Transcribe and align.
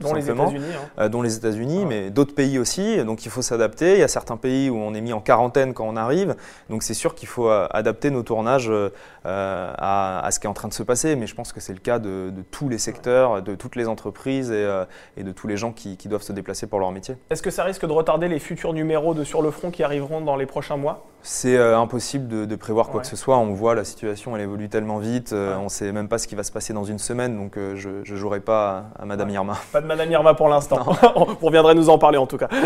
Dont 0.00 0.14
les. 0.14 0.30
États-Unis. 0.30 0.64
hein. 0.74 0.88
euh, 0.98 1.08
dont 1.08 1.22
les 1.22 1.36
États-Unis, 1.36 1.80
Ouais. 1.80 1.84
mais 1.88 2.10
d'autres 2.10 2.34
pays 2.34 2.58
aussi. 2.58 3.04
Donc 3.04 3.24
il 3.26 3.30
faut 3.30 3.42
s'adapter. 3.42 3.94
Il 3.94 3.98
y 4.00 4.02
a 4.02 4.08
certains 4.08 4.36
pays 4.36 4.70
où 4.70 4.76
on 4.76 4.94
est 4.94 5.00
mis 5.00 5.12
en 5.12 5.20
quarantaine 5.20 5.74
quand 5.74 5.86
on 5.86 5.96
arrive. 5.96 6.34
Donc 6.70 6.82
c'est 6.82 6.94
sûr 6.94 7.14
qu'il 7.14 7.28
faut 7.28 7.48
euh, 7.48 7.66
adapter 7.70 8.10
nos 8.10 8.22
tournages 8.22 8.70
euh, 8.70 8.90
euh, 9.26 9.72
à, 9.76 10.24
à 10.24 10.30
ce 10.30 10.40
qui 10.40 10.46
est 10.46 10.50
en 10.50 10.54
train 10.54 10.68
de 10.68 10.74
se 10.74 10.82
passer. 10.82 11.16
Mais 11.16 11.26
je 11.26 11.34
pense 11.34 11.52
que 11.52 11.60
c'est 11.60 11.72
le 11.74 11.80
cas 11.80 11.98
de, 11.98 12.30
de 12.30 12.42
tous 12.50 12.68
les 12.68 12.78
secteurs, 12.78 13.42
de 13.42 13.54
toutes 13.54 13.76
les 13.76 13.88
entreprises 13.88 14.50
et, 14.50 14.54
euh, 14.54 14.84
et 15.16 15.22
de 15.24 15.32
tous 15.32 15.46
les 15.46 15.56
gens 15.56 15.72
qui, 15.72 15.96
qui 15.96 16.08
doivent 16.08 16.22
se 16.22 16.32
déplacer 16.32 16.66
pour 16.66 16.78
leur 16.80 16.90
métier. 16.92 17.16
Est-ce 17.30 17.42
que 17.42 17.50
ça 17.50 17.64
risque 17.64 17.86
de 17.86 17.92
retarder 17.92 18.28
les 18.28 18.38
futurs 18.38 18.72
numéros 18.72 19.14
de 19.14 19.24
Sur 19.24 19.42
le 19.42 19.50
Front 19.50 19.70
qui 19.70 19.82
arriveront 19.82 20.20
dans 20.20 20.36
les 20.36 20.46
prochains 20.46 20.76
mois? 20.76 21.06
C'est 21.24 21.56
euh, 21.56 21.78
impossible 21.78 22.26
de, 22.26 22.44
de 22.46 22.56
prévoir 22.56 22.86
quoi 22.88 22.96
Ouais. 22.96 23.02
que 23.02 23.06
ce 23.06 23.14
soit. 23.16 23.38
On 23.38 23.52
voit 23.52 23.74
la 23.76 23.84
situation, 23.84 24.34
elle 24.36 24.42
évolue 24.42 24.68
tellement 24.68 24.98
vite. 24.98 25.32
euh, 25.32 25.52
Ouais. 25.52 25.56
On 25.60 25.64
ne 25.64 25.68
sait 25.68 25.92
même 25.92 26.08
pas 26.08 26.18
ce 26.18 26.26
qui 26.26 26.34
va 26.34 26.42
se 26.42 26.50
passer 26.52 26.72
dans 26.72 26.84
une 26.84 26.98
semaine. 26.98 27.36
Donc 27.36 27.56
euh, 27.56 27.76
je 27.76 27.88
ne 27.90 28.16
jouerai 28.18 28.40
pas 28.40 28.86
à, 28.98 29.02
à 29.02 29.06
Madame 29.06 29.28
Ouais. 29.28 29.34
Irma. 29.34 29.56
Pas 29.72 29.80
de 29.80 29.86
Madame 29.86 30.10
Irma 30.10 30.34
pour 30.34 30.48
l'instant. 30.48 30.78
Vous 31.40 31.46
reviendrez 31.46 31.74
nous 31.74 31.88
en 31.90 31.98
parler 31.98 32.18
en 32.18 32.26
tout 32.26 32.38
cas. 32.38 32.48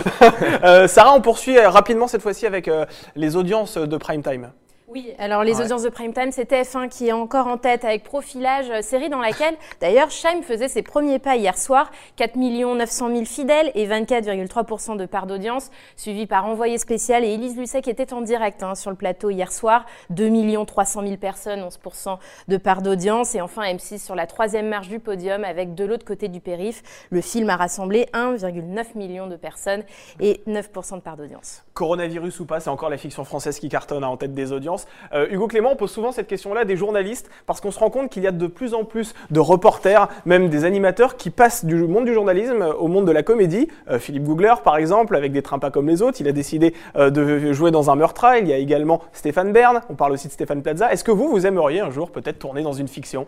Euh, 0.64 0.88
Sarah, 0.88 1.14
on 1.14 1.20
poursuit 1.20 1.58
euh, 1.58 1.68
rapidement 1.68 2.08
cette 2.08 2.22
fois-ci 2.22 2.46
avec 2.46 2.66
euh, 2.68 2.86
les 3.14 3.36
audiences 3.36 3.76
de 3.76 3.96
prime 3.96 4.22
time. 4.22 4.48
Oui, 4.96 5.12
alors 5.18 5.44
les 5.44 5.56
Ouais. 5.58 5.64
audiences 5.64 5.82
de 5.82 5.90
prime 5.90 6.14
time, 6.14 6.32
c'est 6.32 6.50
TF1 6.50 6.88
qui 6.88 7.08
est 7.08 7.12
encore 7.12 7.48
en 7.48 7.58
tête 7.58 7.84
avec 7.84 8.02
Profilage, 8.02 8.70
euh, 8.70 8.80
série 8.80 9.10
dans 9.10 9.20
laquelle 9.20 9.54
d'ailleurs 9.78 10.10
Scheim 10.10 10.42
faisait 10.42 10.68
ses 10.68 10.80
premiers 10.80 11.18
pas 11.18 11.36
hier 11.36 11.58
soir, 11.58 11.90
4 12.16 12.34
900 12.34 13.10
000 13.10 13.24
fidèles 13.26 13.70
et 13.74 13.86
24,3% 13.86 14.96
de 14.96 15.04
part 15.04 15.26
d'audience, 15.26 15.70
suivi 15.96 16.26
par 16.26 16.46
Envoyé 16.46 16.78
spécial 16.78 17.24
et 17.24 17.34
Élise 17.34 17.58
Lucet 17.58 17.82
qui 17.82 17.90
était 17.90 18.14
en 18.14 18.22
direct 18.22 18.62
hein, 18.62 18.74
sur 18.74 18.88
le 18.88 18.96
plateau 18.96 19.28
hier 19.28 19.52
soir, 19.52 19.84
2 20.08 20.30
300 20.64 21.02
000 21.02 21.16
personnes, 21.18 21.60
11% 21.60 22.16
de 22.48 22.56
part 22.56 22.80
d'audience 22.80 23.34
et 23.34 23.42
enfin 23.42 23.64
M6 23.64 24.02
sur 24.02 24.14
la 24.14 24.26
troisième 24.26 24.66
marche 24.70 24.88
du 24.88 24.98
podium 24.98 25.44
avec 25.44 25.74
de 25.74 25.84
l'autre 25.84 26.06
côté 26.06 26.28
du 26.28 26.40
périph. 26.40 26.82
Le 27.10 27.20
film 27.20 27.50
a 27.50 27.56
rassemblé 27.56 28.06
1,9 28.14 28.96
million 28.96 29.26
de 29.26 29.36
personnes 29.36 29.82
et 30.20 30.40
9% 30.46 30.94
de 30.96 31.00
part 31.02 31.18
d'audience. 31.18 31.64
Coronavirus 31.74 32.40
ou 32.40 32.46
pas, 32.46 32.60
c'est 32.60 32.70
encore 32.70 32.88
la 32.88 32.96
fiction 32.96 33.24
française 33.24 33.58
qui 33.58 33.68
cartonne 33.68 34.02
hein, 34.02 34.08
en 34.08 34.16
tête 34.16 34.32
des 34.32 34.52
audiences. 34.52 34.85
Euh, 35.12 35.26
Hugo 35.30 35.46
Clément, 35.48 35.72
on 35.72 35.76
pose 35.76 35.90
souvent 35.90 36.12
cette 36.12 36.26
question-là 36.26 36.64
des 36.64 36.76
journalistes 36.76 37.28
parce 37.46 37.60
qu'on 37.60 37.70
se 37.70 37.78
rend 37.78 37.90
compte 37.90 38.10
qu'il 38.10 38.22
y 38.22 38.26
a 38.26 38.32
de 38.32 38.46
plus 38.46 38.74
en 38.74 38.84
plus 38.84 39.14
de 39.30 39.40
reporters, 39.40 40.08
même 40.24 40.48
des 40.48 40.64
animateurs 40.64 41.16
qui 41.16 41.30
passent 41.30 41.64
du 41.64 41.74
monde 41.76 42.04
du 42.04 42.14
journalisme 42.14 42.62
au 42.78 42.88
monde 42.88 43.06
de 43.06 43.12
la 43.12 43.22
comédie. 43.22 43.68
Euh, 43.90 43.98
Philippe 43.98 44.24
Googler, 44.24 44.54
par 44.64 44.76
exemple, 44.76 45.16
avec 45.16 45.32
des 45.32 45.42
trains 45.42 45.58
pas 45.58 45.70
comme 45.70 45.88
les 45.88 46.02
autres, 46.02 46.20
il 46.20 46.28
a 46.28 46.32
décidé 46.32 46.74
euh, 46.96 47.10
de 47.10 47.52
jouer 47.52 47.70
dans 47.70 47.90
un 47.90 47.96
meurtre. 47.96 48.26
Il 48.40 48.48
y 48.48 48.52
a 48.52 48.56
également 48.58 49.02
Stéphane 49.12 49.52
Bern, 49.52 49.80
on 49.90 49.94
parle 49.94 50.12
aussi 50.12 50.26
de 50.28 50.32
Stéphane 50.32 50.62
Plaza. 50.62 50.92
Est-ce 50.92 51.04
que 51.04 51.10
vous, 51.10 51.28
vous 51.28 51.46
aimeriez 51.46 51.80
un 51.80 51.90
jour 51.90 52.10
peut-être 52.10 52.38
tourner 52.38 52.62
dans 52.62 52.72
une 52.72 52.88
fiction? 52.88 53.26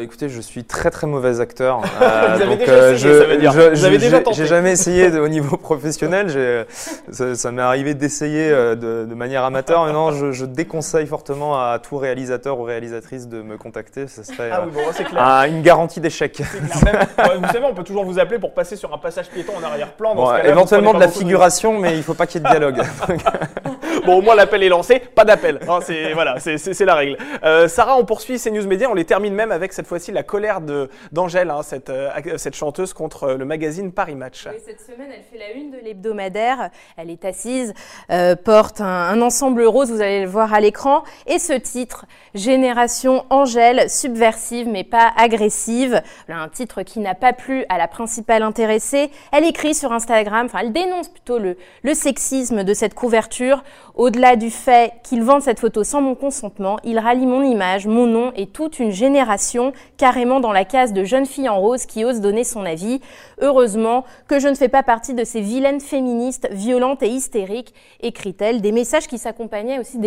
Écoutez, 0.00 0.28
je 0.28 0.40
suis 0.40 0.64
très 0.64 0.90
très 0.90 1.06
mauvais 1.06 1.40
acteur. 1.40 1.80
Vous 2.00 2.42
avez 2.42 2.46
donc, 2.56 2.58
déjà 2.60 2.92
essayé, 2.92 2.96
je, 3.14 3.18
ça 3.18 3.24
veut 3.26 3.36
dire. 3.36 3.52
je- 3.52 3.60
Vous 3.74 3.84
avez 3.84 3.94
je- 3.96 4.00
déjà 4.00 4.16
j'ai- 4.18 4.22
tenté. 4.22 4.36
J'ai 4.36 4.46
jamais 4.46 4.72
essayé 4.72 5.10
de- 5.10 5.18
au 5.20 5.28
niveau 5.28 5.56
professionnel. 5.56 6.66
Ça, 7.10 7.34
ça 7.34 7.52
m'est 7.52 7.62
arrivé 7.62 7.94
d'essayer 7.94 8.50
de, 8.50 8.74
de 9.08 9.14
manière 9.14 9.44
amateur. 9.44 9.84
Mais 9.86 9.92
non, 9.92 10.12
je, 10.12 10.32
je 10.32 10.44
déconseille 10.52 11.06
fortement 11.06 11.54
à 11.60 11.78
tout 11.78 11.96
réalisateur 11.96 12.58
ou 12.58 12.62
réalisatrice 12.64 13.28
de 13.28 13.42
me 13.42 13.56
contacter. 13.56 14.06
Ce 14.08 14.22
serait 14.22 14.50
Ah 14.52 14.60
euh, 14.60 14.66
oui, 14.66 14.72
bon, 14.74 14.80
c'est 14.92 15.04
clair. 15.04 15.22
un- 15.22 15.46
une 15.48 15.62
garantie 15.62 16.00
d'échec. 16.00 16.40
Vous 16.40 16.78
savez, 16.78 17.64
on 17.64 17.74
peut 17.74 17.84
toujours 17.84 18.04
vous 18.04 18.18
appeler 18.18 18.38
pour 18.38 18.52
passer 18.54 18.76
sur 18.76 18.92
un 18.94 18.98
passage 18.98 19.28
piéton 19.30 19.52
en 19.58 19.62
arrière-plan. 19.62 20.14
Bon, 20.14 20.34
éventuellement 20.36 20.94
de 20.94 21.00
la 21.00 21.08
figuration, 21.08 21.78
mais 21.78 21.96
il 21.96 22.02
faut 22.02 22.14
pas 22.14 22.26
qu'il 22.26 22.40
y 22.40 22.44
ait 22.44 22.48
de 22.48 22.50
dialogue. 22.58 22.82
Bon, 24.06 24.16
au 24.16 24.22
moins 24.22 24.34
l'appel 24.34 24.62
est 24.62 24.70
lancé, 24.70 24.98
pas 24.98 25.26
d'appel. 25.26 25.60
Hein, 25.68 25.80
c'est 25.82 26.14
voilà, 26.14 26.38
c'est- 26.40 26.80
la 26.86 26.94
règle. 26.94 27.18
Euh, 27.44 27.68
Sarah, 27.68 27.96
on 27.98 28.06
poursuit 28.06 28.38
ces 28.38 28.50
news 28.50 28.66
médias. 28.66 28.88
On 28.88 28.94
les 28.94 29.04
termine 29.04 29.34
même 29.34 29.52
avec 29.52 29.74
cette 29.74 29.86
fois-ci 29.86 30.10
la 30.10 30.22
colère 30.22 30.62
de- 30.62 30.88
d'Angèle, 31.12 31.50
hein, 31.50 31.60
cette, 31.62 31.90
euh, 31.90 32.08
cette 32.38 32.56
chanteuse 32.56 32.94
contre 32.94 33.32
le 33.32 33.44
magazine 33.44 33.92
Paris 33.92 34.14
Match. 34.14 34.46
Oui, 34.50 34.56
cette 34.64 34.80
semaine, 34.80 35.08
elle 35.14 35.22
fait 35.30 35.36
la 35.38 35.52
une 35.54 35.70
de 35.70 35.76
l'hebdomadaire. 35.84 36.70
Elle 36.96 37.10
est 37.10 37.26
assise, 37.26 37.74
euh, 38.10 38.36
porte 38.36 38.80
un, 38.80 38.86
un 38.86 39.20
ensemble 39.20 39.64
rose, 39.64 39.90
vous 39.90 40.00
allez 40.00 40.22
le 40.22 40.28
voir 40.28 40.39
à 40.40 40.60
l'écran. 40.60 41.02
Et 41.26 41.38
ce 41.38 41.52
titre, 41.52 42.06
Génération 42.34 43.24
Angèle, 43.30 43.90
subversive 43.90 44.68
mais 44.68 44.84
pas 44.84 45.12
agressive. 45.16 46.02
Un 46.28 46.48
titre 46.48 46.82
qui 46.82 47.00
n'a 47.00 47.14
pas 47.14 47.32
plu 47.32 47.64
à 47.68 47.78
la 47.78 47.88
principale 47.88 48.42
intéressée. 48.42 49.10
Elle 49.32 49.44
écrit 49.44 49.74
sur 49.74 49.92
Instagram, 49.92 50.46
enfin, 50.46 50.60
elle 50.62 50.72
dénonce 50.72 51.08
plutôt 51.08 51.38
le, 51.38 51.56
sexisme 51.94 52.64
de 52.64 52.74
cette 52.74 52.94
couverture. 52.94 53.62
Au-delà 53.94 54.36
du 54.36 54.50
fait 54.50 54.94
qu'il 55.02 55.22
vende 55.22 55.42
cette 55.42 55.60
photo 55.60 55.84
sans 55.84 56.00
mon 56.00 56.14
consentement, 56.14 56.78
il 56.84 56.98
rallie 56.98 57.26
mon 57.26 57.42
image, 57.42 57.86
mon 57.86 58.06
nom 58.06 58.32
et 58.36 58.46
toute 58.46 58.78
une 58.78 58.92
génération 58.92 59.72
carrément 59.98 60.40
dans 60.40 60.52
la 60.52 60.64
case 60.64 60.92
de 60.92 61.04
jeunes 61.04 61.26
filles 61.26 61.48
en 61.48 61.60
rose 61.60 61.84
qui 61.84 62.04
osent 62.04 62.20
donner 62.20 62.44
son 62.44 62.64
avis. 62.64 63.00
Heureusement 63.40 64.04
que 64.28 64.38
je 64.38 64.48
ne 64.48 64.54
fais 64.54 64.68
pas 64.68 64.82
partie 64.82 65.14
de 65.14 65.24
ces 65.24 65.40
vilaines 65.40 65.80
féministes 65.80 66.48
violentes 66.52 67.02
et 67.02 67.08
hystériques, 67.08 67.74
écrit-elle, 68.00 68.60
des 68.62 68.72
messages 68.72 69.06
qui 69.06 69.18
s'accompagnaient 69.18 69.78
aussi 69.78 69.98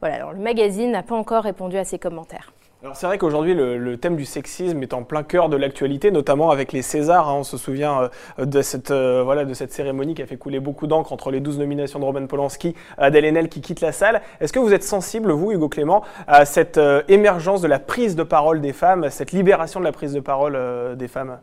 Voilà, 0.00 0.32
le 0.32 0.38
magazine 0.38 0.90
n'a 0.92 1.02
pas 1.02 1.14
encore 1.14 1.44
répondu 1.44 1.76
à 1.76 1.84
ces 1.84 1.98
commentaires. 1.98 2.52
Alors 2.82 2.96
c'est 2.96 3.04
vrai 3.04 3.18
qu'aujourd'hui 3.18 3.52
le, 3.52 3.98
thème 3.98 4.16
du 4.16 4.24
sexisme 4.24 4.82
est 4.82 4.94
en 4.94 5.02
plein 5.02 5.22
cœur 5.22 5.50
de 5.50 5.56
l'actualité, 5.58 6.10
notamment 6.10 6.50
avec 6.50 6.72
les 6.72 6.80
Césars. 6.80 7.28
hein. 7.28 7.34
on 7.34 7.42
se 7.42 7.58
souvient 7.58 8.08
euh, 8.38 8.46
de 8.46 8.62
cette 8.62 8.90
euh, 8.90 9.20
voilà 9.22 9.44
de 9.44 9.52
cette 9.52 9.70
cérémonie 9.70 10.14
qui 10.14 10.22
a 10.22 10.26
fait 10.26 10.38
couler 10.38 10.60
beaucoup 10.60 10.86
d'encre 10.86 11.12
entre 11.12 11.30
les 11.30 11.40
12 11.40 11.58
nominations 11.58 11.98
de 11.98 12.06
Roman 12.06 12.26
Polanski, 12.26 12.74
Adèle 12.96 13.26
Haenel 13.26 13.50
qui 13.50 13.60
quitte 13.60 13.82
la 13.82 13.92
salle. 13.92 14.22
Est-ce 14.40 14.54
que 14.54 14.58
vous 14.58 14.72
êtes 14.72 14.82
sensible, 14.82 15.30
vous, 15.30 15.52
Hugo 15.52 15.68
Clément, 15.68 16.02
à 16.26 16.46
cette 16.46 16.78
euh, 16.78 17.02
émergence 17.08 17.60
de 17.60 17.68
la 17.68 17.80
prise 17.80 18.16
de 18.16 18.22
parole 18.22 18.62
des 18.62 18.72
femmes, 18.72 19.04
à 19.04 19.10
cette 19.10 19.32
libération 19.32 19.78
de 19.78 19.84
la 19.84 19.92
prise 19.92 20.14
de 20.14 20.20
parole 20.20 20.58
des 20.96 21.08
femmes? 21.08 21.36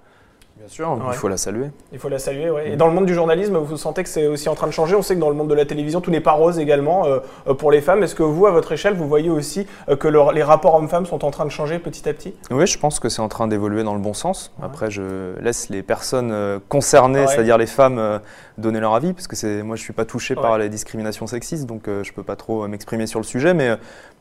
Bien 0.59 0.67
sûr, 0.67 0.89
Ouais. 0.91 0.97
il 1.09 1.13
faut 1.13 1.27
la 1.27 1.37
saluer. 1.37 1.67
Il 1.91 1.99
faut 1.99 2.09
la 2.09 2.19
saluer, 2.19 2.49
ouais. 2.49 2.71
Et 2.71 2.75
dans 2.75 2.87
le 2.87 2.93
monde 2.93 3.05
du 3.05 3.13
journalisme, 3.13 3.57
vous 3.57 3.77
sentez 3.77 4.01
que 4.03 4.09
c'est 4.09 4.25
aussi 4.27 4.49
en 4.49 4.55
train 4.55 4.65
de 4.67 4.71
changer? 4.71 4.95
On 4.95 5.01
sait 5.01 5.15
que 5.15 5.19
dans 5.19 5.29
le 5.29 5.35
monde 5.35 5.49
de 5.49 5.53
la 5.53 5.65
télévision, 5.65 6.01
tout 6.01 6.09
n'est 6.11 6.19
pas 6.21 6.31
rose 6.31 6.57
également 6.57 7.05
euh, 7.05 7.19
euh, 7.47 7.53
pour 7.53 7.71
les 7.71 7.79
femmes. 7.81 8.01
Est-ce 8.03 8.15
que 8.15 8.23
vous, 8.23 8.47
à 8.47 8.51
votre 8.51 8.71
échelle, 8.71 8.95
vous 8.95 9.07
voyez 9.07 9.29
aussi 9.29 9.67
euh, 9.87 9.95
que 9.95 10.07
le- 10.07 10.33
les 10.33 10.43
rapports 10.43 10.73
hommes-femmes 10.75 11.05
sont 11.05 11.23
en 11.23 11.31
train 11.31 11.45
de 11.45 11.51
changer 11.51 11.79
petit 11.79 12.09
à 12.09 12.13
petit? 12.13 12.33
Oui, 12.49 12.65
je 12.65 12.79
pense 12.79 12.99
que 12.99 13.07
c'est 13.07 13.21
en 13.21 13.27
train 13.29 13.47
d'évoluer 13.47 13.83
dans 13.83 13.93
le 13.93 13.99
bon 14.01 14.13
sens. 14.13 14.51
Après, 14.61 14.89
je 14.89 15.39
laisse 15.41 15.69
les 15.69 15.83
personnes 15.83 16.59
concernées, 16.69 17.21
Ouais. 17.21 17.27
c'est-à-dire 17.27 17.57
les 17.57 17.67
femmes, 17.67 17.99
euh, 17.99 18.19
donner 18.57 18.79
leur 18.79 18.95
avis, 18.95 19.13
parce 19.13 19.27
que 19.27 19.61
moi, 19.61 19.75
je 19.75 19.81
suis 19.83 19.93
pas 19.93 20.05
touché 20.05 20.33
par 20.35 20.57
les 20.57 20.69
discriminations 20.69 21.27
sexistes, 21.27 21.65
donc 21.67 21.83
je 21.87 22.11
peux 22.13 22.23
pas 22.23 22.35
trop 22.35 22.67
m'exprimer 22.67 23.05
sur 23.05 23.19
le 23.19 23.25
sujet, 23.25 23.53
mais 23.53 23.75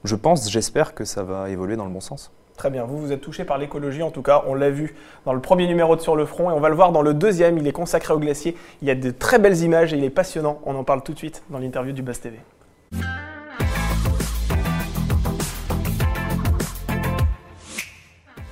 je 0.04 0.14
pense, 0.14 0.50
j'espère 0.50 0.94
que 0.94 1.04
ça 1.04 1.22
va 1.22 1.48
évoluer 1.48 1.76
dans 1.76 1.86
le 1.86 1.90
bon 1.90 2.00
sens. 2.00 2.30
Très 2.56 2.70
bien, 2.70 2.84
vous, 2.84 2.98
vous 2.98 3.12
êtes 3.12 3.20
touché 3.20 3.44
par 3.44 3.58
l'écologie, 3.58 4.02
en 4.02 4.10
tout 4.10 4.22
cas, 4.22 4.42
on 4.46 4.54
l'a 4.54 4.70
vu 4.70 4.94
dans 5.26 5.34
le 5.34 5.40
premier 5.40 5.66
numéro 5.66 5.94
de 5.94 6.00
Sur 6.00 6.16
le 6.16 6.24
Front, 6.24 6.50
et 6.50 6.54
on 6.54 6.60
va 6.60 6.70
le 6.70 6.74
voir 6.74 6.90
dans 6.90 7.02
le 7.02 7.12
deuxième, 7.12 7.58
il 7.58 7.66
est 7.66 7.72
consacré 7.72 8.14
au 8.14 8.18
glacier. 8.18 8.56
Il 8.80 8.88
y 8.88 8.90
a 8.90 8.94
de 8.94 9.10
très 9.10 9.38
belles 9.38 9.60
images 9.62 9.92
et 9.92 9.98
il 9.98 10.04
est 10.04 10.10
passionnant. 10.10 10.60
On 10.64 10.74
en 10.74 10.84
parle 10.84 11.02
tout 11.02 11.12
de 11.12 11.18
suite 11.18 11.42
dans 11.50 11.58
l'interview 11.58 11.92
du 11.92 12.02
Buzz 12.02 12.20
TV. 12.20 12.38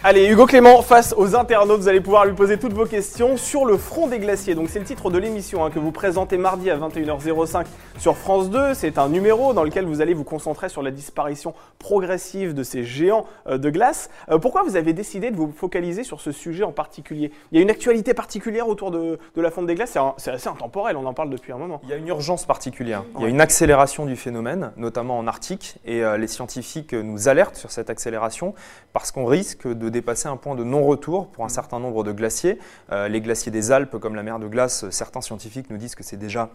Allez, 0.06 0.26
Hugo 0.26 0.44
Clément, 0.44 0.82
face 0.82 1.14
aux 1.16 1.34
internautes, 1.34 1.80
vous 1.80 1.88
allez 1.88 2.02
pouvoir 2.02 2.26
lui 2.26 2.34
poser 2.34 2.58
toutes 2.58 2.74
vos 2.74 2.84
questions 2.84 3.38
sur 3.38 3.64
le 3.64 3.78
front 3.78 4.06
des 4.06 4.18
glaciers. 4.18 4.54
Donc 4.54 4.68
c'est 4.68 4.78
le 4.78 4.84
titre 4.84 5.10
de 5.10 5.16
l'émission 5.16 5.64
hein, 5.64 5.70
que 5.70 5.78
vous 5.78 5.92
présentez 5.92 6.36
mardi 6.36 6.68
à 6.70 6.76
21h05 6.76 7.64
sur 7.96 8.18
France 8.18 8.50
2. 8.50 8.74
C'est 8.74 8.98
un 8.98 9.08
numéro 9.08 9.54
dans 9.54 9.64
lequel 9.64 9.86
vous 9.86 10.02
allez 10.02 10.12
vous 10.12 10.22
concentrer 10.22 10.68
sur 10.68 10.82
la 10.82 10.90
disparition 10.90 11.54
progressive 11.78 12.52
de 12.52 12.62
ces 12.62 12.84
géants 12.84 13.24
euh, 13.46 13.56
de 13.56 13.70
glace. 13.70 14.10
Euh, 14.28 14.36
pourquoi 14.36 14.62
vous 14.62 14.76
avez 14.76 14.92
décidé 14.92 15.30
de 15.30 15.36
vous 15.36 15.50
focaliser 15.50 16.04
sur 16.04 16.20
ce 16.20 16.32
sujet 16.32 16.64
en 16.64 16.72
particulier? 16.72 17.32
Il 17.50 17.56
y 17.56 17.60
a 17.60 17.62
une 17.62 17.70
actualité 17.70 18.12
particulière 18.12 18.68
autour 18.68 18.90
de, 18.90 19.18
de 19.34 19.40
la 19.40 19.50
fonte 19.50 19.64
des 19.64 19.74
glaces, 19.74 19.96
c'est 20.18 20.30
assez 20.30 20.48
intemporel, 20.50 20.98
on 20.98 21.06
en 21.06 21.14
parle 21.14 21.30
depuis 21.30 21.52
un 21.52 21.56
moment. 21.56 21.80
Il 21.82 21.88
y 21.88 21.94
a 21.94 21.96
une 21.96 22.08
urgence 22.08 22.44
particulière. 22.44 23.04
Il 23.16 23.22
y 23.22 23.24
a 23.24 23.28
une 23.28 23.40
accélération 23.40 24.04
du 24.04 24.16
phénomène, 24.16 24.72
notamment 24.76 25.16
en 25.16 25.26
Arctique, 25.26 25.76
et 25.86 26.04
euh, 26.04 26.18
les 26.18 26.26
scientifiques 26.26 26.92
nous 26.92 27.28
alertent 27.28 27.56
sur 27.56 27.70
cette 27.70 27.88
accélération 27.88 28.52
parce 28.92 29.10
qu'on 29.10 29.24
risque 29.24 29.66
de 29.66 29.93
dépasser 29.94 30.28
un 30.28 30.36
point 30.36 30.54
de 30.54 30.64
non-retour 30.64 31.28
pour 31.28 31.44
un 31.44 31.48
certain 31.48 31.80
nombre 31.80 32.04
de 32.04 32.12
glaciers. 32.12 32.58
Euh, 32.92 33.08
les 33.08 33.22
glaciers 33.22 33.50
des 33.50 33.72
Alpes, 33.72 33.98
comme 33.98 34.14
la 34.14 34.22
mer 34.22 34.38
de 34.38 34.48
glace, 34.48 34.88
certains 34.90 35.22
scientifiques 35.22 35.70
nous 35.70 35.78
disent 35.78 35.94
que 35.94 36.04
c'est 36.04 36.18
déjà 36.18 36.50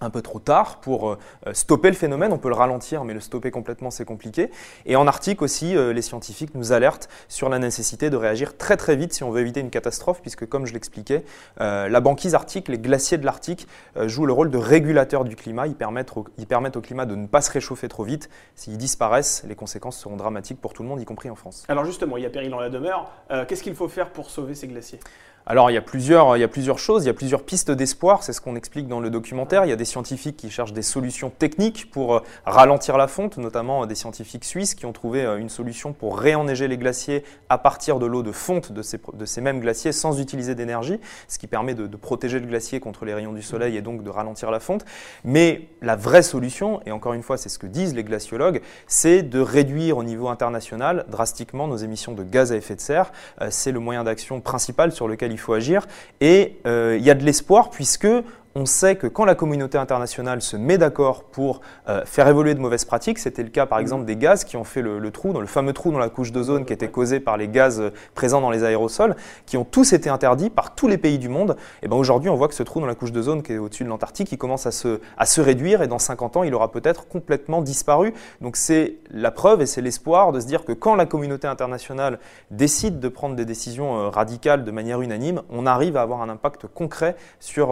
un 0.00 0.10
peu 0.10 0.22
trop 0.22 0.38
tard 0.38 0.80
pour 0.80 1.10
euh, 1.10 1.18
stopper 1.52 1.88
le 1.88 1.96
phénomène. 1.96 2.32
On 2.32 2.38
peut 2.38 2.48
le 2.48 2.54
ralentir, 2.54 3.04
mais 3.04 3.14
le 3.14 3.20
stopper 3.20 3.50
complètement, 3.50 3.90
c'est 3.90 4.04
compliqué. 4.04 4.50
Et 4.86 4.96
en 4.96 5.06
Arctique 5.06 5.42
aussi, 5.42 5.76
euh, 5.76 5.92
les 5.92 6.02
scientifiques 6.02 6.54
nous 6.54 6.72
alertent 6.72 7.08
sur 7.28 7.48
la 7.48 7.58
nécessité 7.58 8.10
de 8.10 8.16
réagir 8.16 8.56
très 8.56 8.76
très 8.76 8.96
vite 8.96 9.12
si 9.12 9.24
on 9.24 9.30
veut 9.30 9.40
éviter 9.40 9.60
une 9.60 9.70
catastrophe, 9.70 10.20
puisque 10.20 10.46
comme 10.46 10.66
je 10.66 10.72
l'expliquais, 10.72 11.24
euh, 11.60 11.88
la 11.88 12.00
banquise 12.00 12.34
arctique, 12.34 12.68
les 12.68 12.78
glaciers 12.78 13.18
de 13.18 13.24
l'Arctique 13.24 13.66
jouent 14.06 14.26
le 14.26 14.32
rôle 14.32 14.50
de 14.50 14.58
régulateur 14.58 15.24
du 15.24 15.36
climat. 15.36 15.66
Ils 15.66 15.74
permettent, 15.74 16.16
au, 16.16 16.80
climat 16.80 17.06
de 17.06 17.14
ne 17.14 17.26
pas 17.26 17.40
se 17.40 17.50
réchauffer 17.50 17.88
trop 17.88 18.04
vite. 18.04 18.28
S'ils 18.54 18.78
disparaissent, 18.78 19.44
les 19.46 19.54
conséquences 19.54 19.98
seront 19.98 20.16
dramatiques 20.16 20.60
pour 20.60 20.72
tout 20.72 20.82
le 20.82 20.88
monde, 20.88 21.00
y 21.00 21.04
compris 21.04 21.30
en 21.30 21.34
France. 21.34 21.64
Alors 21.68 21.84
justement, 21.84 22.16
il 22.16 22.22
y 22.22 22.26
a 22.26 22.30
péril 22.30 22.50
dans 22.50 22.60
la 22.60 22.70
demeure. 22.70 23.10
Qu'est-ce 23.48 23.62
qu'il 23.62 23.74
faut 23.74 23.88
faire 23.88 24.10
pour 24.10 24.30
sauver 24.30 24.54
ces 24.54 24.68
glaciers? 24.68 25.00
Alors 25.46 25.70
il 25.70 25.74
y, 25.74 25.76
a 25.76 25.82
plusieurs, 25.82 26.38
il 26.38 26.40
y 26.40 26.42
a 26.44 26.48
plusieurs 26.48 26.78
choses, 26.78 27.04
il 27.04 27.06
y 27.06 27.10
a 27.10 27.14
plusieurs 27.14 27.42
pistes 27.42 27.70
d'espoir, 27.70 28.22
c'est 28.22 28.32
ce 28.32 28.40
qu'on 28.40 28.56
explique 28.56 28.88
dans 28.88 29.00
le 29.00 29.10
documentaire. 29.10 29.66
Il 29.66 29.68
y 29.68 29.72
a 29.72 29.76
des 29.76 29.84
scientifiques 29.84 30.38
qui 30.38 30.48
cherchent 30.48 30.72
des 30.72 30.80
solutions 30.80 31.28
techniques 31.28 31.90
pour 31.90 32.22
ralentir 32.46 32.96
la 32.96 33.08
fonte, 33.08 33.36
notamment 33.36 33.84
des 33.84 33.94
scientifiques 33.94 34.46
suisses 34.46 34.74
qui 34.74 34.86
ont 34.86 34.94
trouvé 34.94 35.22
une 35.22 35.50
solution 35.50 35.92
pour 35.92 36.18
réenneiger 36.18 36.66
les 36.66 36.78
glaciers 36.78 37.24
à 37.50 37.58
partir 37.58 37.98
de 37.98 38.06
l'eau 38.06 38.22
de 38.22 38.32
fonte 38.32 38.72
de 38.72 38.80
ces, 38.80 38.98
de 39.12 39.26
ces, 39.26 39.42
mêmes 39.42 39.60
glaciers 39.60 39.92
sans 39.92 40.18
utiliser 40.18 40.54
d'énergie, 40.54 40.98
ce 41.28 41.38
qui 41.38 41.46
permet 41.46 41.74
de, 41.74 41.86
de, 41.86 41.96
protéger 41.98 42.40
le 42.40 42.46
glacier 42.46 42.80
contre 42.80 43.04
les 43.04 43.12
rayons 43.12 43.34
du 43.34 43.42
soleil 43.42 43.76
et 43.76 43.82
donc 43.82 44.02
de 44.02 44.08
ralentir 44.08 44.50
la 44.50 44.60
fonte. 44.60 44.86
Mais 45.24 45.68
la 45.82 45.94
vraie 45.94 46.22
solution, 46.22 46.80
et 46.86 46.90
encore 46.90 47.12
une 47.12 47.22
fois 47.22 47.36
c'est 47.36 47.50
ce 47.50 47.58
que 47.58 47.66
disent 47.66 47.94
les 47.94 48.04
glaciologues, 48.04 48.62
c'est 48.86 49.22
de 49.22 49.40
réduire 49.40 49.98
au 49.98 50.04
niveau 50.04 50.28
international 50.28 51.04
drastiquement 51.10 51.68
nos 51.68 51.76
émissions 51.76 52.12
de 52.12 52.22
gaz 52.22 52.50
à 52.50 52.56
effet 52.56 52.76
de 52.76 52.80
serre. 52.80 53.12
c'est 53.50 53.72
le 53.72 53.80
moyen 53.80 54.04
d'action 54.04 54.40
principal 54.40 54.90
sur 54.90 55.06
lequel 55.06 55.33
il 55.34 55.38
faut 55.38 55.52
agir. 55.52 55.86
Et 56.20 56.56
euh, 56.66 56.96
il 56.98 57.04
y 57.04 57.10
a 57.10 57.14
de 57.14 57.24
l'espoir 57.24 57.70
puisque 57.70 58.08
on 58.56 58.66
sait 58.66 58.96
que 58.96 59.06
quand 59.06 59.24
la 59.24 59.34
communauté 59.34 59.78
internationale 59.78 60.40
se 60.40 60.56
met 60.56 60.78
d'accord 60.78 61.24
pour 61.24 61.60
euh, 61.88 62.04
faire 62.04 62.28
évoluer 62.28 62.54
de 62.54 62.60
mauvaises 62.60 62.84
pratiques, 62.84 63.18
c'était 63.18 63.42
le 63.42 63.48
cas 63.48 63.66
par 63.66 63.80
exemple 63.80 64.04
des 64.04 64.16
gaz 64.16 64.44
qui 64.44 64.56
ont 64.56 64.64
fait 64.64 64.82
le, 64.82 65.10
trou, 65.10 65.32
dans 65.32 65.40
le 65.40 65.46
fameux 65.46 65.72
trou 65.72 65.90
dans 65.90 65.98
la 65.98 66.08
couche 66.08 66.30
d'ozone 66.30 66.64
qui 66.64 66.72
était 66.72 66.88
causé 66.88 67.18
par 67.18 67.36
les 67.36 67.48
gaz 67.48 67.80
euh, 67.80 67.90
présents 68.14 68.40
dans 68.40 68.50
les 68.50 68.62
aérosols, 68.62 69.16
qui 69.46 69.56
ont 69.56 69.64
tous 69.64 69.92
été 69.92 70.08
interdits 70.08 70.50
par 70.50 70.74
tous 70.74 70.86
les 70.86 70.98
pays 70.98 71.18
du 71.18 71.28
monde. 71.28 71.56
Et 71.82 71.88
ben 71.88 71.96
aujourd'hui, 71.96 72.30
on 72.30 72.36
voit 72.36 72.48
que 72.48 72.54
ce 72.54 72.62
trou 72.62 72.80
dans 72.80 72.86
la 72.86 72.94
couche 72.94 73.10
d'ozone 73.10 73.42
qui 73.42 73.54
est 73.54 73.58
au-dessus 73.58 73.84
de 73.84 73.88
l'Antarctique, 73.88 74.30
il 74.30 74.38
commence 74.38 74.66
à 74.66 74.70
se, 74.70 75.40
réduire 75.40 75.82
et 75.82 75.88
dans 75.88 75.98
50 75.98 76.36
ans, 76.36 76.42
il 76.44 76.54
aura 76.54 76.70
peut-être 76.70 77.08
complètement 77.08 77.60
disparu. 77.60 78.14
Donc 78.40 78.56
c'est 78.56 78.98
la 79.10 79.32
preuve 79.32 79.62
et 79.62 79.66
c'est 79.66 79.80
l'espoir 79.80 80.30
de 80.30 80.38
se 80.38 80.46
dire 80.46 80.64
que 80.64 80.72
quand 80.72 80.94
la 80.94 81.06
communauté 81.06 81.48
internationale 81.48 82.18
décide 82.52 83.00
de 83.00 83.08
prendre 83.08 83.34
des 83.34 83.44
décisions 83.44 83.98
euh, 83.98 84.08
radicales 84.10 84.64
de 84.64 84.70
manière 84.70 85.00
unanime, 85.00 85.42
on 85.50 85.66
arrive 85.66 85.96
à 85.96 86.02
avoir 86.02 86.22
un 86.22 86.28
impact 86.28 86.66
concret 86.68 87.16
sur 87.40 87.70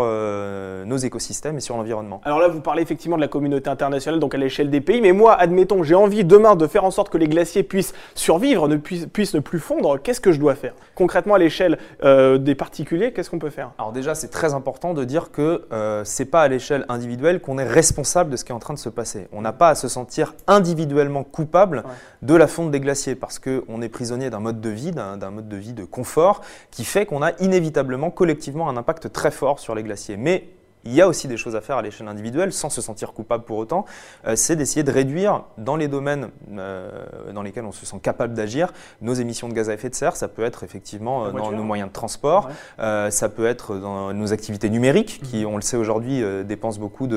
nos 0.85 0.97
écosystèmes 0.97 1.57
et 1.57 1.61
sur 1.61 1.77
l'environnement. 1.77 2.21
Alors 2.25 2.41
là, 2.41 2.49
vous 2.49 2.61
parlez 2.61 2.83
effectivement 2.83 3.17
de 3.17 3.23
la 3.23 3.29
communauté 3.29 3.71
internationale, 3.71 4.21
donc 4.21 4.35
à 4.35 4.39
l'échelle 4.39 4.71
des 4.71 4.81
pays, 4.81 5.01
mais 5.01 5.13
moi, 5.13 5.35
admettons, 5.35 5.83
j'ai 5.83 5.95
envie 5.95 6.25
demain 6.25 6.57
de 6.57 6.67
faire 6.67 6.85
en 6.85 6.91
sorte 6.91 7.09
que 7.09 7.19
les 7.19 7.29
glaciers 7.29 7.63
puissent 7.63 7.95
survivre, 8.15 8.69
ne 8.69 8.77
puissent, 8.77 9.35
ne 9.35 9.41
plus 9.41 9.59
fondre, 9.59 10.01
qu'est-ce 10.01 10.21
que 10.21 10.33
je 10.33 10.41
dois 10.41 10.55
faire? 10.55 10.75
Concrètement, 10.95 11.35
à 11.35 11.39
l'échelle 11.39 11.79
euh, 12.05 12.39
des 12.39 12.55
particuliers, 12.55 13.13
qu'est-ce 13.13 13.31
qu'on 13.31 13.39
peut 13.39 13.51
faire? 13.51 13.73
Alors 13.79 13.93
déjà, 13.93 14.15
c'est 14.15 14.29
très 14.29 14.55
important 14.55 14.95
de 14.95 15.05
dire 15.05 15.31
que 15.31 15.65
euh, 15.73 16.03
c'est 16.05 16.25
pas 16.27 16.43
à 16.43 16.49
l'échelle 16.49 16.85
individuelle 16.89 17.41
qu'on 17.41 17.59
est 17.59 17.69
responsable 17.69 18.31
de 18.31 18.37
ce 18.37 18.45
qui 18.45 18.53
est 18.53 18.55
en 18.55 18.59
train 18.59 18.75
de 18.75 18.79
se 18.79 18.89
passer. 18.89 19.29
On 19.33 19.41
n'a 19.41 19.53
pas 19.53 19.71
à 19.71 19.75
se 19.75 19.89
sentir 19.89 20.35
individuellement 20.47 21.25
coupable 21.25 21.85
de 22.23 22.35
la 22.35 22.47
fonte 22.47 22.71
des 22.71 22.81
glaciers, 22.81 23.15
parce 23.15 23.39
qu'on 23.39 23.83
est 23.83 23.89
prisonnier 23.89 24.31
d'un 24.31 24.41
mode 24.41 24.61
de 24.61 24.71
vie, 24.71 24.93
d'un 24.93 25.31
mode 25.31 25.49
de 25.49 25.57
vie 25.57 25.73
de 25.73 25.85
confort, 25.85 26.41
qui 26.71 26.85
fait 26.85 27.07
qu'on 27.07 27.23
a 27.23 27.33
inévitablement, 27.41 28.11
collectivement, 28.11 28.69
un 28.69 28.77
impact 28.77 29.13
très 29.13 29.31
fort 29.31 29.59
sur 29.59 29.75
les 29.75 29.83
glaciers. 29.83 30.17
Mais 30.17 30.49
il 30.85 30.95
y 30.95 31.01
a 31.01 31.09
aussi 31.09 31.29
des 31.29 31.37
choses 31.37 31.57
à 31.57 31.61
faire 31.61 31.77
à 31.77 31.83
l'échelle 31.83 32.09
individuelle 32.09 32.53
sans 32.53 32.71
se 32.71 32.81
sentir 32.81 33.13
coupable 33.13 33.45
pour 33.45 33.59
autant. 33.59 33.85
Euh, 34.27 34.37
c'est 34.37 34.57
d'essayer 34.57 34.83
de 34.83 34.91
réduire 34.91 35.45
dans 35.59 35.77
les 35.77 35.89
domaines 35.89 36.31
euh, 36.57 36.91
dans 37.33 37.43
lesquels 37.43 37.65
on 37.65 37.73
se 37.73 37.87
sent 37.87 37.99
capable 38.03 38.35
d'agir 38.35 38.73
nos 39.01 39.15
émissions 39.15 39.49
de 39.49 39.55
gaz 39.55 39.71
à 39.71 39.75
effet 39.75 39.91
de 39.91 39.95
serre. 39.95 40.17
Ça 40.17 40.29
peut 40.29 40.43
être 40.43 40.65
effectivement 40.65 41.27
euh, 41.27 41.31
dans 41.31 41.53
nos 41.53 41.63
moyens 41.63 41.89
de 41.89 41.93
transport, 41.93 42.49
ça 42.79 43.29
peut 43.29 43.47
être 43.47 43.77
dans 43.77 44.13
nos 44.13 44.33
activités 44.33 44.71
numériques 44.71 45.21
qui, 45.23 45.45
mhm. 45.45 45.53
on 45.53 45.57
le 45.57 45.63
sait 45.63 45.77
aujourd'hui, 45.77 46.23
dépensent 46.45 46.81
beaucoup 46.81 47.09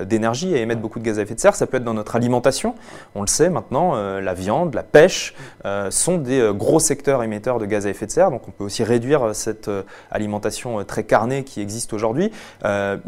d'énergie 0.00 0.54
et 0.54 0.60
émettent 0.60 0.80
beaucoup 0.80 0.98
de 0.98 1.04
gaz 1.04 1.18
à 1.18 1.22
effet 1.22 1.34
de 1.34 1.40
serre. 1.40 1.54
Ça 1.54 1.66
peut 1.66 1.76
être 1.76 1.84
dans 1.84 1.94
notre 1.94 2.16
alimentation. 2.16 2.74
On 3.14 3.20
le 3.20 3.26
sait 3.26 3.50
maintenant, 3.50 3.94
la 3.94 4.34
viande, 4.34 4.74
la 4.74 4.82
pêche 4.82 5.34
sont 5.90 6.18
des 6.18 6.50
gros 6.54 6.80
secteurs 6.80 7.22
émetteurs 7.22 7.58
de 7.58 7.66
gaz 7.66 7.86
à 7.86 7.90
effet 7.90 8.06
de 8.06 8.10
serre. 8.10 8.30
Donc 8.30 8.48
on 8.48 8.50
peut 8.50 8.64
aussi 8.64 8.84
réduire 8.84 9.34
cette 9.34 9.70
alimentation 10.10 10.82
très 10.84 11.04
carnée 11.04 11.44
qui 11.44 11.60
existe 11.60 11.92
aujourd'hui. 11.92 12.30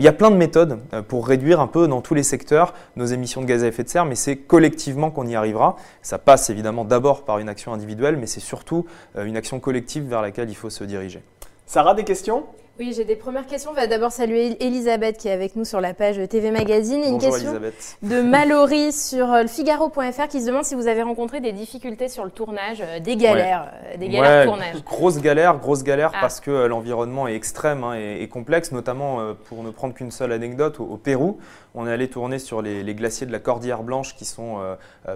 Il 0.04 0.06
y 0.06 0.10
a 0.10 0.12
plein 0.12 0.30
de 0.30 0.36
méthodes 0.36 0.80
euh, 0.92 1.00
pour 1.00 1.26
réduire 1.26 1.60
un 1.60 1.66
peu 1.66 1.88
dans 1.88 2.02
tous 2.02 2.12
les 2.12 2.22
secteurs 2.22 2.74
nos 2.94 3.06
émissions 3.06 3.40
de 3.40 3.46
gaz 3.46 3.64
à 3.64 3.68
effet 3.68 3.84
de 3.84 3.88
serre, 3.88 4.04
mais 4.04 4.16
c'est 4.16 4.36
collectivement 4.36 5.10
qu'on 5.10 5.26
y 5.26 5.34
arrivera. 5.34 5.76
Ça 6.02 6.18
passe 6.18 6.50
évidemment 6.50 6.84
d'abord 6.84 7.24
par 7.24 7.38
une 7.38 7.48
action 7.48 7.72
individuelle, 7.72 8.18
mais 8.18 8.26
c'est 8.26 8.40
surtout 8.40 8.84
euh, 9.16 9.24
une 9.24 9.38
action 9.38 9.60
collective 9.60 10.06
vers 10.06 10.20
laquelle 10.20 10.50
il 10.50 10.56
faut 10.56 10.68
se 10.68 10.84
diriger. 10.84 11.22
Sarah, 11.64 11.94
des 11.94 12.04
questions? 12.04 12.44
Oui, 12.80 12.92
j'ai 12.92 13.04
des 13.04 13.14
premières 13.14 13.46
questions. 13.46 13.70
On 13.70 13.74
va 13.74 13.86
d'abord 13.86 14.10
saluer 14.10 14.56
Elisabeth 14.58 15.16
qui 15.16 15.28
est 15.28 15.32
avec 15.32 15.54
nous 15.54 15.64
sur 15.64 15.80
la 15.80 15.94
page 15.94 16.16
TV 16.28 16.50
Magazine. 16.50 17.02
Bonjour, 17.02 17.14
une 17.14 17.20
question 17.20 17.50
Elisabeth. 17.50 17.98
de 18.02 18.20
Mallory 18.20 18.92
sur 18.92 19.32
euh, 19.32 19.42
le 19.42 19.48
Figaro.fr 19.48 20.26
qui 20.28 20.40
se 20.40 20.46
demande 20.48 20.64
si 20.64 20.74
vous 20.74 20.88
avez 20.88 21.02
rencontré 21.02 21.40
des 21.40 21.52
difficultés 21.52 22.08
sur 22.08 22.24
le 22.24 22.32
tournage, 22.32 22.78
euh, 22.80 22.98
des 22.98 23.14
galères, 23.14 23.70
euh, 23.92 23.96
des 23.96 24.08
galères 24.08 24.40
de 24.40 24.50
tournage. 24.50 24.84
Grosse 24.84 25.20
galère, 25.20 25.56
grosse 25.58 25.84
galère 25.84 26.10
ah. 26.14 26.18
parce 26.20 26.40
que 26.40 26.50
l'environnement 26.50 27.28
est 27.28 27.36
extrême 27.36 27.84
hein, 27.84 27.94
et, 27.94 28.26
complexe, 28.26 28.72
notamment 28.72 29.34
pour 29.44 29.62
ne 29.62 29.70
prendre 29.70 29.94
qu'une 29.94 30.10
seule 30.10 30.32
anecdote, 30.32 30.80
au, 30.80 30.96
Pérou, 30.96 31.38
on 31.76 31.86
est 31.86 31.92
allé 31.92 32.08
tourner 32.08 32.40
sur 32.40 32.60
les, 32.60 32.94
glaciers 32.94 33.26
de 33.26 33.32
la 33.32 33.38
Cordillère 33.38 33.84
Blanche 33.84 34.16
qui 34.16 34.24
sont 34.24 34.58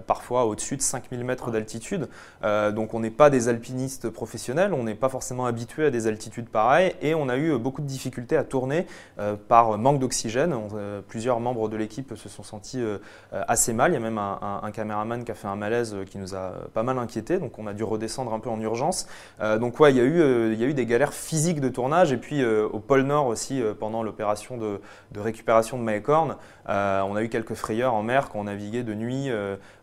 parfois 0.07 0.45
au-dessus 0.45 0.77
de 0.77 0.83
5000 0.83 1.25
mètres 1.25 1.51
d'altitude. 1.51 2.09
donc 2.43 2.95
on 2.95 3.01
n'est 3.01 3.11
pas 3.11 3.31
des 3.31 3.49
alpinistes 3.49 4.11
professionnels, 4.11 4.75
on 4.75 4.85
n'est 4.85 4.95
pas 4.95 5.09
forcément 5.09 5.47
habitué 5.47 5.87
à 5.87 5.91
des 5.91 6.07
altitudes 6.07 6.49
pareilles 6.49 6.95
et 7.01 7.15
on 7.15 7.29
a 7.29 7.37
eu 7.37 7.48
beaucoup 7.57 7.83
de 7.83 7.87
difficultés 7.87 8.37
à 8.37 8.45
tourner 8.45 8.87
euh, 9.19 9.37
par 9.37 9.79
manque 9.79 9.99
d'oxygène. 9.99 10.55
Euh, 10.75 11.01
plusieurs 11.07 11.41
membres 11.41 11.69
de 11.69 11.77
l'équipe 11.77 12.15
se 12.17 12.29
sont 12.29 12.43
sentis 12.43 12.81
euh, 12.81 12.99
assez 13.33 13.73
mal. 13.73 13.93
Il 13.93 13.95
y 13.95 13.97
a 13.97 14.01
même 14.01 14.19
un, 14.19 14.71
caméraman 14.73 15.25
qui 15.25 15.31
a 15.31 15.35
fait 15.35 15.49
un 15.49 15.57
malaise 15.57 15.97
qui 16.11 16.19
nous 16.19 16.35
a 16.35 16.53
pas 16.75 16.83
mal 16.83 16.99
inquiété. 16.99 17.39
Donc 17.39 17.59
on 17.59 17.67
a 17.67 17.73
dû 17.73 17.85
redescendre 17.85 18.33
un 18.33 18.39
peu 18.39 18.51
en 18.51 18.61
urgence. 18.61 19.07
donc 19.41 19.81
ouais, 19.81 19.93
il 19.93 19.97
y, 19.97 20.01
a 20.01 20.05
eu, 20.05 20.53
il 20.53 20.61
y 20.61 20.65
a 20.65 20.67
eu 20.67 20.75
des 20.75 20.87
galères 20.87 21.13
physiques 21.13 21.61
de 21.61 21.69
tournage. 21.69 22.13
Et 22.13 22.17
puis 22.17 22.45
au 22.45 22.79
pôle 22.79 23.03
Nord 23.03 23.27
aussi, 23.27 23.63
pendant 23.79 24.03
l'opération 24.03 24.57
de, 24.57 24.81
de, 25.13 25.21
récupération 25.21 25.79
de 25.79 25.83
Maekorn, 25.83 26.37
on 26.67 27.17
a 27.17 27.23
eu 27.23 27.29
quelques 27.29 27.55
frayeurs 27.55 27.95
en 27.95 28.03
mer 28.03 28.29
quand 28.29 28.41
on 28.41 28.45
naviguait 28.45 28.83
de 28.83 28.95
nuit 28.95 29.31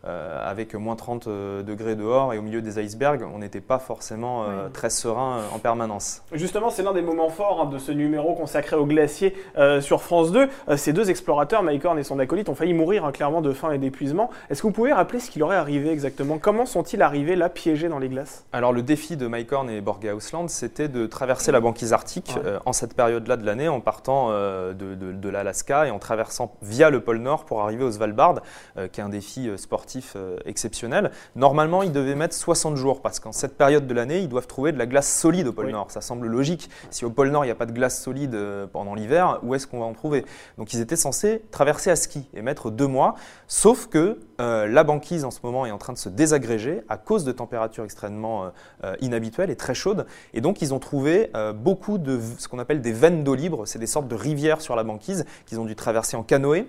avec 0.04 0.74
moins 0.74 0.96
30 0.96 1.28
degrés 1.28 1.96
dehors 1.96 2.32
et 2.32 2.38
au 2.38 2.42
milieu 2.42 2.62
des 2.62 2.78
icebergs. 2.78 3.24
On 3.34 3.38
n'était 3.38 3.60
pas 3.60 3.78
forcément 3.78 4.44
très 4.72 4.90
serein 4.90 5.42
en 5.52 5.58
permanence. 5.58 6.22
Justement, 6.32 6.70
c'est 6.70 6.82
l'un 6.82 6.92
des 6.92 7.02
moments 7.02 7.28
forts 7.28 7.55
hein, 7.60 7.66
de 7.66 7.78
ce 7.78 7.92
numéro 7.92 8.34
consacré 8.34 8.76
au 8.76 8.86
glacier 8.86 9.34
euh, 9.56 9.80
sur 9.80 10.02
France 10.02 10.32
2. 10.32 10.48
Euh, 10.68 10.76
ces 10.76 10.92
deux 10.92 11.10
explorateurs, 11.10 11.62
Mike 11.62 11.84
Horn 11.84 11.98
et 11.98 12.02
son 12.02 12.18
acolyte, 12.18 12.48
ont 12.48 12.54
failli 12.54 12.74
mourir 12.74 13.04
hein, 13.04 13.12
clairement 13.12 13.40
de 13.40 13.52
faim 13.52 13.72
et 13.72 13.78
d'épuisement. 13.78 14.30
Est-ce 14.50 14.62
que 14.62 14.66
vous 14.66 14.72
pouvez 14.72 14.92
rappeler 14.92 15.20
ce 15.20 15.30
qui 15.30 15.38
leur 15.38 15.52
est 15.52 15.56
arrivé 15.56 15.90
exactement? 15.90 16.38
Comment 16.38 16.66
sont-ils 16.66 17.02
arrivés 17.02 17.36
là, 17.36 17.48
piégés 17.48 17.88
dans 17.88 17.98
les 17.98 18.08
glaces? 18.08 18.44
Alors 18.52 18.72
le 18.72 18.82
défi 18.82 19.16
de 19.16 19.26
Mike 19.26 19.52
Horn 19.52 19.70
et 19.70 19.80
Borge 19.80 20.04
Ausland, 20.06 20.48
c'était 20.48 20.88
de 20.88 21.06
traverser 21.06 21.52
la 21.52 21.60
banquise 21.60 21.92
arctique 21.92 22.34
euh, 22.44 22.58
en 22.66 22.72
cette 22.72 22.94
période-là 22.94 23.36
de 23.36 23.46
l'année, 23.46 23.68
en 23.68 23.80
partant 23.80 24.30
de, 24.30 24.72
de, 24.72 25.28
l'Alaska 25.28 25.86
et 25.86 25.90
en 25.90 25.98
traversant 25.98 26.54
via 26.62 26.90
le 26.90 27.00
pôle 27.00 27.18
Nord 27.18 27.44
pour 27.44 27.62
arriver 27.62 27.84
au 27.84 27.90
Svalbard, 27.90 28.42
qui 28.92 29.00
est 29.00 29.04
un 29.04 29.08
défi 29.08 29.50
sportif 29.56 30.16
exceptionnel. 30.44 31.10
Normalement, 31.34 31.82
ils 31.82 31.92
devaient 31.92 32.14
mettre 32.14 32.34
60 32.34 32.76
jours 32.76 33.02
parce 33.02 33.20
qu'en 33.20 33.32
cette 33.32 33.56
période 33.56 33.86
de 33.86 33.94
l'année, 33.94 34.20
ils 34.20 34.28
doivent 34.28 34.46
trouver 34.46 34.72
de 34.72 34.78
la 34.78 34.86
glace 34.86 35.12
solide 35.12 35.48
au 35.48 35.52
pôle 35.52 35.70
Nord. 35.70 35.90
Ça 35.90 36.00
semble 36.00 36.26
logique. 36.26 36.70
Si 36.90 37.04
au 37.04 37.10
pôle 37.10 37.30
Nord, 37.30 37.44
il 37.46 37.48
n'y 37.48 37.52
a 37.52 37.56
pas 37.56 37.66
de 37.66 37.72
glace 37.72 38.02
solide 38.02 38.34
euh, 38.34 38.66
pendant 38.66 38.94
l'hiver, 38.94 39.38
où 39.42 39.54
est-ce 39.54 39.66
qu'on 39.66 39.78
va 39.78 39.86
en 39.86 39.92
trouver? 39.92 40.24
Donc 40.58 40.72
ils 40.74 40.80
étaient 40.80 40.96
censés 40.96 41.42
traverser 41.50 41.90
à 41.90 41.96
ski 41.96 42.28
et 42.34 42.42
mettre 42.42 42.70
deux 42.70 42.86
mois, 42.86 43.14
sauf 43.46 43.86
que 43.86 44.18
euh, 44.40 44.66
la 44.66 44.84
banquise 44.84 45.24
en 45.24 45.30
ce 45.30 45.40
moment 45.42 45.66
est 45.66 45.70
en 45.70 45.78
train 45.78 45.92
de 45.92 45.98
se 45.98 46.08
désagréger 46.08 46.82
à 46.88 46.96
cause 46.96 47.24
de 47.24 47.32
températures 47.32 47.84
extrêmement 47.84 48.50
euh, 48.84 48.94
inhabituelles 49.00 49.50
et 49.50 49.56
très 49.56 49.74
chaudes. 49.74 50.06
Et 50.34 50.40
donc 50.40 50.62
ils 50.62 50.74
ont 50.74 50.78
trouvé 50.78 51.30
beaucoup 51.54 51.98
de 51.98 52.20
ce 52.38 52.48
qu'on 52.48 52.58
appelle 52.58 52.80
des 52.80 52.92
veines 52.92 53.24
d'eau 53.24 53.34
libre, 53.34 53.66
c'est 53.66 53.78
des 53.78 53.86
sortes 53.86 54.08
de 54.08 54.14
rivières 54.14 54.60
sur 54.60 54.76
la 54.76 54.84
banquise 54.84 55.24
qu'ils 55.46 55.60
ont 55.60 55.64
dû 55.64 55.76
traverser 55.76 56.16
en 56.16 56.22
canoë, 56.22 56.66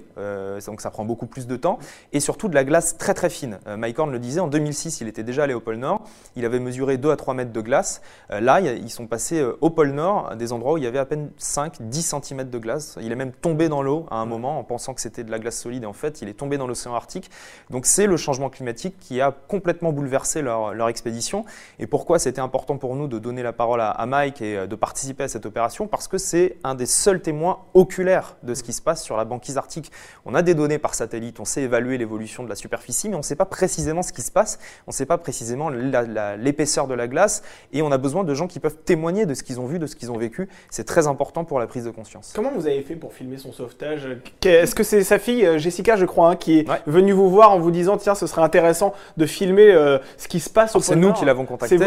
donc 0.65 0.81
ça 0.81 0.91
prend 0.91 1.05
beaucoup 1.05 1.25
plus 1.25 1.47
de 1.47 1.55
temps, 1.55 1.79
et 2.13 2.19
surtout 2.19 2.47
de 2.47 2.55
la 2.55 2.63
glace 2.63 2.97
très 2.97 3.13
très 3.13 3.29
fine. 3.29 3.59
Mike 3.65 3.99
Horn 3.99 4.11
le 4.11 4.19
disait, 4.19 4.39
en 4.39 4.47
2006 4.47 5.01
il 5.01 5.07
était 5.07 5.23
déjà 5.23 5.43
allé 5.43 5.53
au 5.53 5.59
pôle 5.59 5.77
Nord, 5.77 6.03
il 6.35 6.45
avait 6.45 6.59
mesuré 6.59 6.97
2 6.97 7.11
à 7.11 7.15
3 7.15 7.33
mètres 7.33 7.51
de 7.51 7.61
glace. 7.61 8.01
là 8.29 8.59
ils 8.59 8.89
sont 8.89 9.07
passés 9.07 9.45
au 9.61 9.69
pôle 9.69 9.91
Nord, 9.91 10.35
des 10.35 10.51
endroits 10.51 10.73
où 10.73 10.77
il 10.77 10.83
y 10.83 10.87
avait 10.87 10.99
à 10.99 11.05
peine 11.05 11.29
5-10 11.39 12.21
cm 12.23 12.49
de 12.49 12.57
glace. 12.59 12.97
Il 13.01 13.11
est 13.11 13.15
même 13.15 13.31
tombé 13.31 13.69
dans 13.69 13.81
l'eau 13.81 14.05
à 14.09 14.17
un 14.17 14.25
moment 14.25 14.59
en 14.59 14.63
pensant 14.63 14.93
que 14.93 15.01
c'était 15.01 15.23
de 15.23 15.31
la 15.31 15.39
glace 15.39 15.57
solide 15.57 15.83
et 15.83 15.87
en 15.87 15.93
fait 15.93 16.21
il 16.21 16.29
est 16.29 16.33
tombé 16.33 16.57
dans 16.57 16.67
l'océan 16.67 16.95
Arctique. 16.95 17.29
Donc 17.69 17.85
c'est 17.85 18.07
le 18.07 18.17
changement 18.17 18.49
climatique 18.49 18.95
qui 18.99 19.21
a 19.21 19.31
complètement 19.31 19.91
bouleversé 19.91 20.41
leur, 20.41 20.73
leur 20.73 20.89
expédition. 20.89 21.45
Et 21.79 21.87
pourquoi 21.87 22.19
c'était 22.19 22.41
important 22.41 22.77
pour 22.77 22.95
nous 22.95 23.07
de 23.07 23.19
donner 23.19 23.43
la 23.43 23.53
parole 23.53 23.81
à, 23.81 24.05
Mike 24.05 24.41
et 24.41 24.57
euh, 24.57 24.67
de 24.67 24.75
participer 24.75 25.23
à 25.23 25.27
cette 25.27 25.45
opération? 25.45 25.87
Parce 25.87 26.07
que 26.07 26.17
c'est 26.17 26.57
un 26.63 26.75
des 26.75 26.85
seuls 26.85 27.21
témoins 27.21 27.59
oculaires 27.73 28.37
de 28.43 28.53
ce 28.53 28.63
qui 28.63 28.73
se 28.73 28.81
passe 28.81 29.03
sur 29.03 29.17
la 29.17 29.25
banquise 29.25 29.57
arctique. 29.57 29.91
On 30.25 30.35
a 30.35 30.41
des 30.41 30.55
données 30.55 30.79
par 30.79 30.95
satellite, 30.95 31.39
on 31.39 31.45
sait 31.45 31.63
évaluer 31.63 31.97
l'évolution 31.97 32.43
de 32.43 32.49
la 32.49 32.55
superficie, 32.55 33.09
mais 33.09 33.15
on 33.15 33.19
ne 33.19 33.23
sait 33.23 33.35
pas 33.35 33.45
précisément 33.45 34.03
ce 34.03 34.13
qui 34.13 34.21
se 34.21 34.31
passe, 34.31 34.59
on 34.87 34.91
ne 34.91 34.95
sait 34.95 35.05
pas 35.05 35.17
précisément 35.17 35.69
l'épaisseur 35.69 36.87
de 36.87 36.93
la 36.93 37.07
glace 37.07 37.43
et 37.73 37.81
on 37.81 37.91
a 37.91 37.97
besoin 37.97 38.23
de 38.23 38.33
gens 38.33 38.47
qui 38.47 38.59
peuvent 38.59 38.77
témoigner 38.77 39.25
de 39.25 39.33
ce 39.33 39.43
qu'ils 39.43 39.59
ont 39.59 39.65
vu, 39.65 39.79
de 39.79 39.87
ce 39.87 39.95
qu'ils 39.95 40.11
ont 40.11 40.17
vécu 40.17 40.47
c'est 40.69 40.83
très 40.83 41.07
important 41.07 41.43
pour 41.43 41.59
la 41.59 41.67
prise 41.67 41.85
de 41.85 41.91
conscience. 41.91 42.33
Comment 42.35 42.51
vous 42.51 42.67
avez 42.67 42.81
fait 42.81 42.95
pour 42.95 43.13
filmer 43.13 43.37
son 43.37 43.51
sauvetage? 43.51 44.07
Est-ce 44.43 44.75
que 44.75 44.83
c'est 44.83 45.03
sa 45.03 45.19
fille, 45.19 45.45
euh, 45.45 45.57
Jessica, 45.57 45.95
je 45.95 46.05
crois, 46.05 46.29
hein, 46.29 46.35
qui 46.35 46.59
est 46.59 46.67
venue 46.85 47.11
vous 47.11 47.29
voir 47.29 47.46
en 47.49 47.59
vous 47.59 47.71
disant 47.71 47.97
tiens, 47.97 48.15
ce 48.15 48.27
serait 48.27 48.41
intéressant 48.41 48.93
de 49.17 49.25
filmer 49.25 49.71
euh, 49.71 49.99
ce 50.17 50.27
qui 50.27 50.39
se 50.39 50.49
passe 50.49 50.75
au 50.75 50.79
C'est 50.79 50.95
nous 50.95 51.13
qui 51.13 51.25
l'avons 51.25 51.45
contacté. 51.45 51.77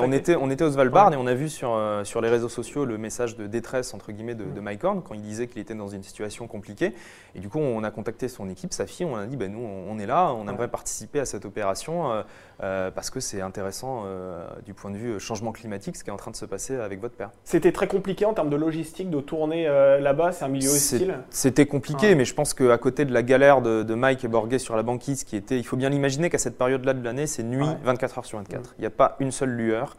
on, 0.00 0.12
était, 0.12 0.36
on 0.36 0.50
était 0.50 0.64
au 0.64 0.70
Svalbard 0.70 1.12
et 1.12 1.16
on 1.16 1.26
a 1.26 1.34
vu 1.34 1.48
sur, 1.48 1.78
sur 2.04 2.20
les 2.20 2.28
réseaux 2.28 2.48
sociaux 2.48 2.84
le 2.84 2.98
message 2.98 3.36
de 3.36 3.46
détresse 3.46 3.94
entre 3.94 4.12
guillemets 4.12 4.34
de, 4.34 4.44
de 4.44 4.60
Mike 4.60 4.84
Horn 4.84 5.02
quand 5.02 5.14
il 5.14 5.22
disait 5.22 5.46
qu'il 5.46 5.60
était 5.60 5.74
dans 5.74 5.88
une 5.88 6.02
situation 6.02 6.46
compliquée. 6.46 6.94
Et 7.34 7.40
du 7.40 7.48
coup, 7.48 7.58
on 7.58 7.84
a 7.84 7.90
contacté 7.90 8.28
son 8.28 8.48
équipe, 8.48 8.72
sa 8.72 8.86
fille, 8.86 9.06
on 9.06 9.16
a 9.16 9.26
dit 9.26 9.36
ben, 9.36 9.52
nous, 9.52 9.60
on 9.60 9.98
est 9.98 10.06
là, 10.06 10.32
on 10.32 10.48
aimerait 10.48 10.68
participer 10.68 11.20
à 11.20 11.24
cette 11.24 11.44
opération. 11.44 12.24
Euh, 12.62 12.90
parce 12.90 13.10
que 13.10 13.20
c'est 13.20 13.42
intéressant 13.42 14.04
euh, 14.06 14.46
du 14.64 14.72
point 14.72 14.90
de 14.90 14.96
vue 14.96 15.10
euh, 15.10 15.18
changement 15.18 15.52
climatique, 15.52 15.94
ce 15.94 16.02
qui 16.02 16.08
est 16.08 16.12
en 16.12 16.16
train 16.16 16.30
de 16.30 16.36
se 16.36 16.46
passer 16.46 16.74
avec 16.76 17.02
votre 17.02 17.14
père. 17.14 17.28
C'était 17.44 17.70
très 17.70 17.86
compliqué 17.86 18.24
en 18.24 18.32
termes 18.32 18.48
de 18.48 18.56
logistique 18.56 19.10
de 19.10 19.20
tourner 19.20 19.66
là-bas, 19.66 20.32
c'est 20.32 20.44
un 20.44 20.48
milieu 20.48 20.70
hostile 20.70 21.18
C'était 21.30 21.66
compliqué, 21.66 22.14
mais 22.14 22.24
je 22.24 22.34
pense 22.34 22.54
qu'à 22.54 22.78
côté 22.78 23.04
de 23.04 23.12
la 23.12 23.22
galère 23.22 23.60
de, 23.60 23.94
Mike 23.94 24.24
et 24.24 24.28
Borgé 24.28 24.58
sur 24.58 24.76
la 24.76 24.82
banquise, 24.82 25.05
qui 25.14 25.36
était, 25.36 25.58
il 25.58 25.64
faut 25.64 25.76
bien 25.76 25.88
l'imaginer 25.88 26.30
qu'à 26.30 26.38
cette 26.38 26.58
période-là 26.58 26.94
de 26.94 27.04
l'année, 27.04 27.26
c'est 27.26 27.42
nuit 27.42 27.66
24 27.84 28.18
heures 28.18 28.24
sur 28.24 28.38
24. 28.38 28.74
Il 28.78 28.80
n'y 28.80 28.86
a 28.86 28.90
pas 28.90 29.16
une 29.20 29.30
seule 29.30 29.50
lueur. 29.50 29.96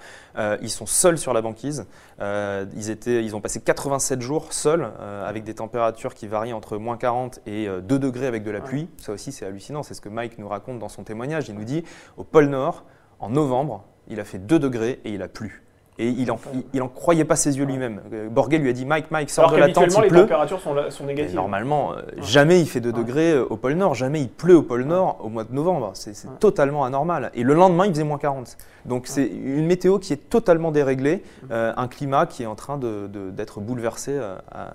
ils 0.62 0.70
sont 0.70 0.86
seuls 0.86 1.18
sur 1.18 1.34
la 1.34 1.42
banquise. 1.42 1.86
ils, 2.20 2.90
étaient, 2.90 3.24
ils 3.24 3.36
ont 3.36 3.42
passé 3.42 3.62
87 3.62 4.22
jours 4.22 4.54
seuls, 4.54 4.92
avec 5.26 5.44
des 5.44 5.56
températures 5.56 6.14
qui 6.14 6.28
varient 6.28 6.54
entre 6.54 6.78
moins 6.78 6.98
40 6.98 7.40
et 7.46 7.68
2 7.68 8.00
degrés 8.00 8.28
avec 8.28 8.44
de 8.44 8.52
la 8.52 8.62
pluie. 8.62 8.90
Ça 8.98 9.14
aussi, 9.14 9.32
c'est 9.32 9.46
hallucinant. 9.46 9.84
C'est 9.84 9.94
ce 9.94 10.02
que 10.02 10.10
Mike 10.10 10.38
nous 10.38 10.48
raconte 10.48 10.80
dans 10.80 10.90
son 10.90 11.04
témoignage. 11.04 11.50
Il 11.50 11.56
nous 11.56 11.64
dit, 11.64 11.84
au 12.18 12.24
pôle 12.24 12.48
Nord, 12.48 12.84
en 13.20 13.30
novembre, 13.30 13.86
il 14.08 14.20
a 14.20 14.26
fait 14.26 14.40
2 14.40 14.60
degrés 14.60 15.00
et 15.06 15.12
il 15.12 15.22
a 15.22 15.28
plu. 15.28 15.64
Et 16.00 16.10
il 16.10 16.82
en 16.82 16.88
croyait 16.88 17.26
pas 17.26 17.36
ses 17.36 17.58
yeux 17.58 17.66
lui-même. 17.66 18.02
Euh, 18.14 18.30
Borgé 18.30 18.60
lui 18.60 18.70
a 18.70 18.74
dit 18.74 18.86
Mike, 18.86 19.10
Mike, 19.10 19.30
sors 19.30 19.52
de 19.52 19.58
la 19.58 19.70
tente, 19.70 19.94
il 19.96 20.02
les 20.04 20.08
pleut. 20.10 20.22
températures 20.22 20.62
sont, 20.62 20.76
sont 20.90 21.06
négatives. 21.06 21.36
normalement, 21.36 21.94
euh, 21.94 22.02
jamais 22.22 22.60
il 22.60 22.68
fait 22.68 22.82
2 22.82 22.92
degrés 22.94 23.32
euh, 23.32 23.46
au 23.50 23.58
pôle 23.58 23.74
Nord, 23.74 23.96
jamais 23.96 24.22
il 24.22 24.30
pleut 24.30 24.58
au 24.58 24.62
pôle 24.62 24.84
Nord 24.84 25.20
au 25.24 25.30
mois 25.30 25.44
de 25.44 25.54
novembre. 25.54 25.92
C'est 25.96 26.40
totalement 26.40 26.86
anormal. 26.86 27.32
Et 27.34 27.44
le 27.44 27.54
lendemain, 27.56 27.86
il 27.86 27.94
faisait 27.94 28.04
moins 28.04 28.20
40. 28.20 28.58
Donc 28.86 29.08
c'est 29.08 29.26
une 29.26 29.66
météo 29.66 29.98
qui 29.98 30.14
est 30.14 30.30
totalement 30.30 30.72
déréglée, 30.72 31.24
un 31.50 31.88
climat 31.88 32.26
qui 32.26 32.44
est 32.44 32.48
en 32.48 32.56
train 32.56 32.78
d'être 32.78 33.60
bouleversé 33.60 34.18
à 34.52 34.74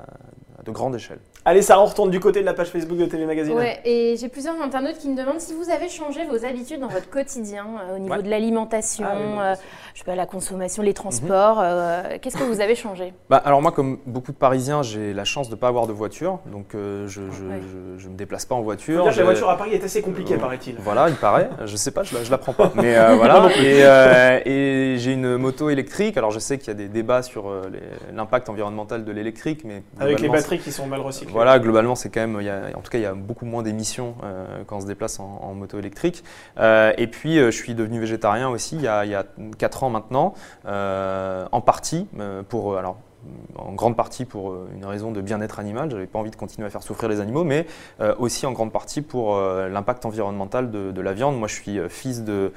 de 0.65 0.71
grande 0.71 0.95
échelle. 0.95 1.19
Allez, 1.45 1.63
ça 1.63 1.81
on 1.81 1.87
retourne 1.87 2.11
du 2.11 2.21
côté 2.21 2.41
de 2.41 2.47
la 2.47 2.55
page 2.55 2.69
Facebook 2.69 2.97
de 2.99 3.07
TV 3.07 3.27
Magazine. 3.27 3.55
Ouais, 3.57 3.81
et 3.85 4.17
j'ai 4.17 4.29
plusieurs 4.29 4.61
internautes 4.63 4.99
qui 4.99 5.09
me 5.09 5.17
demandent 5.17 5.41
si 5.41 5.55
vous 5.55 5.71
avez 5.71 5.89
changé 5.89 6.21
vos 6.25 6.45
habitudes 6.45 6.79
dans 6.79 6.87
votre 6.87 7.11
quotidien, 7.11 7.67
euh, 7.67 7.97
au 7.97 7.99
niveau 7.99 8.23
de 8.23 8.31
l'alimentation, 8.31 9.07
ah 9.09 9.43
euh, 9.43 9.55
je 9.93 9.99
sais 9.99 10.05
pas, 10.05 10.15
la 10.15 10.27
consommation, 10.27 10.85
les 10.85 10.95
transports. 10.95 11.57
Mhm. 11.57 11.65
Euh, 11.65 12.19
qu'est-ce 12.23 12.37
que 12.37 12.45
vous 12.45 12.61
avez 12.61 12.77
changé? 12.77 13.13
Bah, 13.29 13.43
Alors 13.45 13.61
moi, 13.61 13.73
comme 13.73 13.99
beaucoup 14.07 14.31
de 14.31 14.37
Parisiens, 14.37 14.83
j'ai 14.85 15.13
la 15.13 15.25
chance 15.25 15.49
de 15.49 15.57
ne 15.57 15.59
pas 15.59 15.67
avoir 15.67 15.89
de 15.89 15.93
voiture, 15.93 16.39
donc 16.47 16.69
je, 16.75 17.07
je, 17.09 18.09
me 18.09 18.17
déplace 18.17 18.47
pas 18.47 18.55
en 18.55 18.63
voiture. 18.63 19.05
la 19.05 19.25
voiture 19.25 19.51
à 19.51 19.57
Paris 19.57 19.75
est 19.75 19.83
assez 19.83 20.01
compliquée, 20.01 20.37
paraît-il. 20.37 20.77
Voilà, 20.79 21.09
il 21.09 21.17
paraît. 21.17 21.51
je 21.65 21.75
sais 21.75 21.91
pas, 21.91 22.05
je 22.05 22.15
la, 22.15 22.21
la 22.31 22.39
prends 22.39 22.53
pas. 22.53 22.71
Mais 22.77 22.95
voilà. 23.17 23.49
et, 23.59 23.81
et 24.49 24.99
j'ai 24.99 25.13
une 25.13 25.39
moto 25.39 25.71
électrique. 25.71 26.17
Alors 26.17 26.31
je 26.31 26.39
sais 26.39 26.59
qu'il 26.59 26.69
y 26.69 26.71
a 26.71 26.75
des 26.75 26.89
débats 26.89 27.23
sur 27.23 27.53
l'impact 28.15 28.49
environnemental 28.49 29.05
de 29.05 29.11
l'électrique, 29.11 29.65
mais 29.65 29.83
avec 29.99 30.21
les 30.21 30.29
batteries 30.29 30.61
qui 30.61 30.71
sont 30.71 30.87
mal 30.87 31.01
recyclées. 31.01 31.32
Voilà, 31.33 31.59
globalement, 31.59 31.95
c'est 31.95 32.11
quand 32.11 32.21
même, 32.21 32.37
il 32.41 32.47
y 32.47 32.51
a, 32.51 32.69
en 32.77 32.81
tout 32.81 32.91
cas, 32.91 32.99
il 32.99 33.03
y 33.03 33.07
a 33.07 33.15
beaucoup 33.15 33.47
moins 33.47 33.63
d'émissions 33.63 34.17
euh, 34.23 34.65
quand 34.67 34.77
on 34.77 34.81
se 34.83 34.87
déplace 34.87 35.19
en, 35.19 35.55
moto 35.55 35.79
électrique. 35.79 36.25
Euh, 36.59 36.93
et 36.99 37.07
puis, 37.07 37.39
euh, 37.39 37.51
je 37.51 37.57
suis 37.57 37.75
devenu 37.75 38.01
végétarien 38.01 38.51
aussi 38.51 38.77
il 38.77 38.83
y 38.83 38.89
a, 38.89 39.05
il 39.05 39.11
y 39.11 39.15
a 39.15 39.25
4 39.59 39.85
ans 39.85 39.91
maintenant, 39.91 40.35
en 40.67 41.61
partie 41.61 42.07
pour, 42.49 42.77
alors, 42.77 42.99
en 43.57 43.73
grande 43.73 43.97
partie 43.97 44.25
pour 44.25 44.55
une 44.75 44.85
raison 44.85 45.13
de 45.13 45.21
bien-être 45.21 45.59
animal. 45.59 45.89
Je 45.91 45.95
n'avais 45.95 46.07
pas 46.07 46.19
envie 46.19 46.31
de 46.31 46.37
continuer 46.37 46.67
à 46.67 46.71
faire 46.71 46.83
souffrir 46.83 47.09
les 47.09 47.21
animaux, 47.21 47.45
mais 47.45 47.67
aussi 48.19 48.47
en 48.47 48.53
grande 48.53 48.73
partie 48.73 49.01
pour 49.01 49.39
l'impact 49.39 50.05
environnemental 50.05 50.71
de, 50.71 50.91
de, 50.91 51.01
la 51.01 51.13
viande. 51.13 51.39
Moi, 51.39 51.49
je 51.49 51.55
suis 51.55 51.79
fils 51.89 52.25
de, 52.25 52.33
euh, 52.33 52.51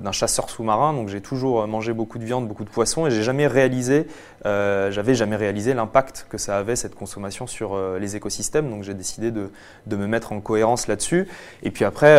d'un 0.00 0.12
chasseur 0.12 0.50
sous-marin, 0.50 0.92
donc 0.92 1.08
j'ai 1.08 1.20
toujours 1.20 1.66
mangé 1.66 1.92
beaucoup 1.92 2.18
de 2.18 2.24
viande, 2.24 2.48
beaucoup 2.48 2.64
de 2.64 2.70
poissons, 2.70 3.06
et 3.06 3.10
j'ai 3.10 3.22
jamais 3.22 3.46
réalisé, 3.46 4.06
euh, 4.44 4.90
j'avais 4.90 5.14
jamais 5.14 5.36
réalisé 5.36 5.74
l'impact 5.74 6.26
que 6.28 6.38
ça 6.38 6.58
avait 6.58 6.76
cette 6.76 6.94
consommation 6.94 7.46
sur 7.46 7.74
euh, 7.74 7.98
les 7.98 8.16
écosystèmes. 8.16 8.68
Donc 8.70 8.82
j'ai 8.82 8.94
décidé 8.94 9.30
de, 9.30 9.50
de, 9.86 9.96
me 9.96 10.06
mettre 10.06 10.32
en 10.32 10.40
cohérence 10.40 10.88
là-dessus. 10.88 11.28
Et 11.62 11.70
puis 11.70 11.84
après, 11.84 12.16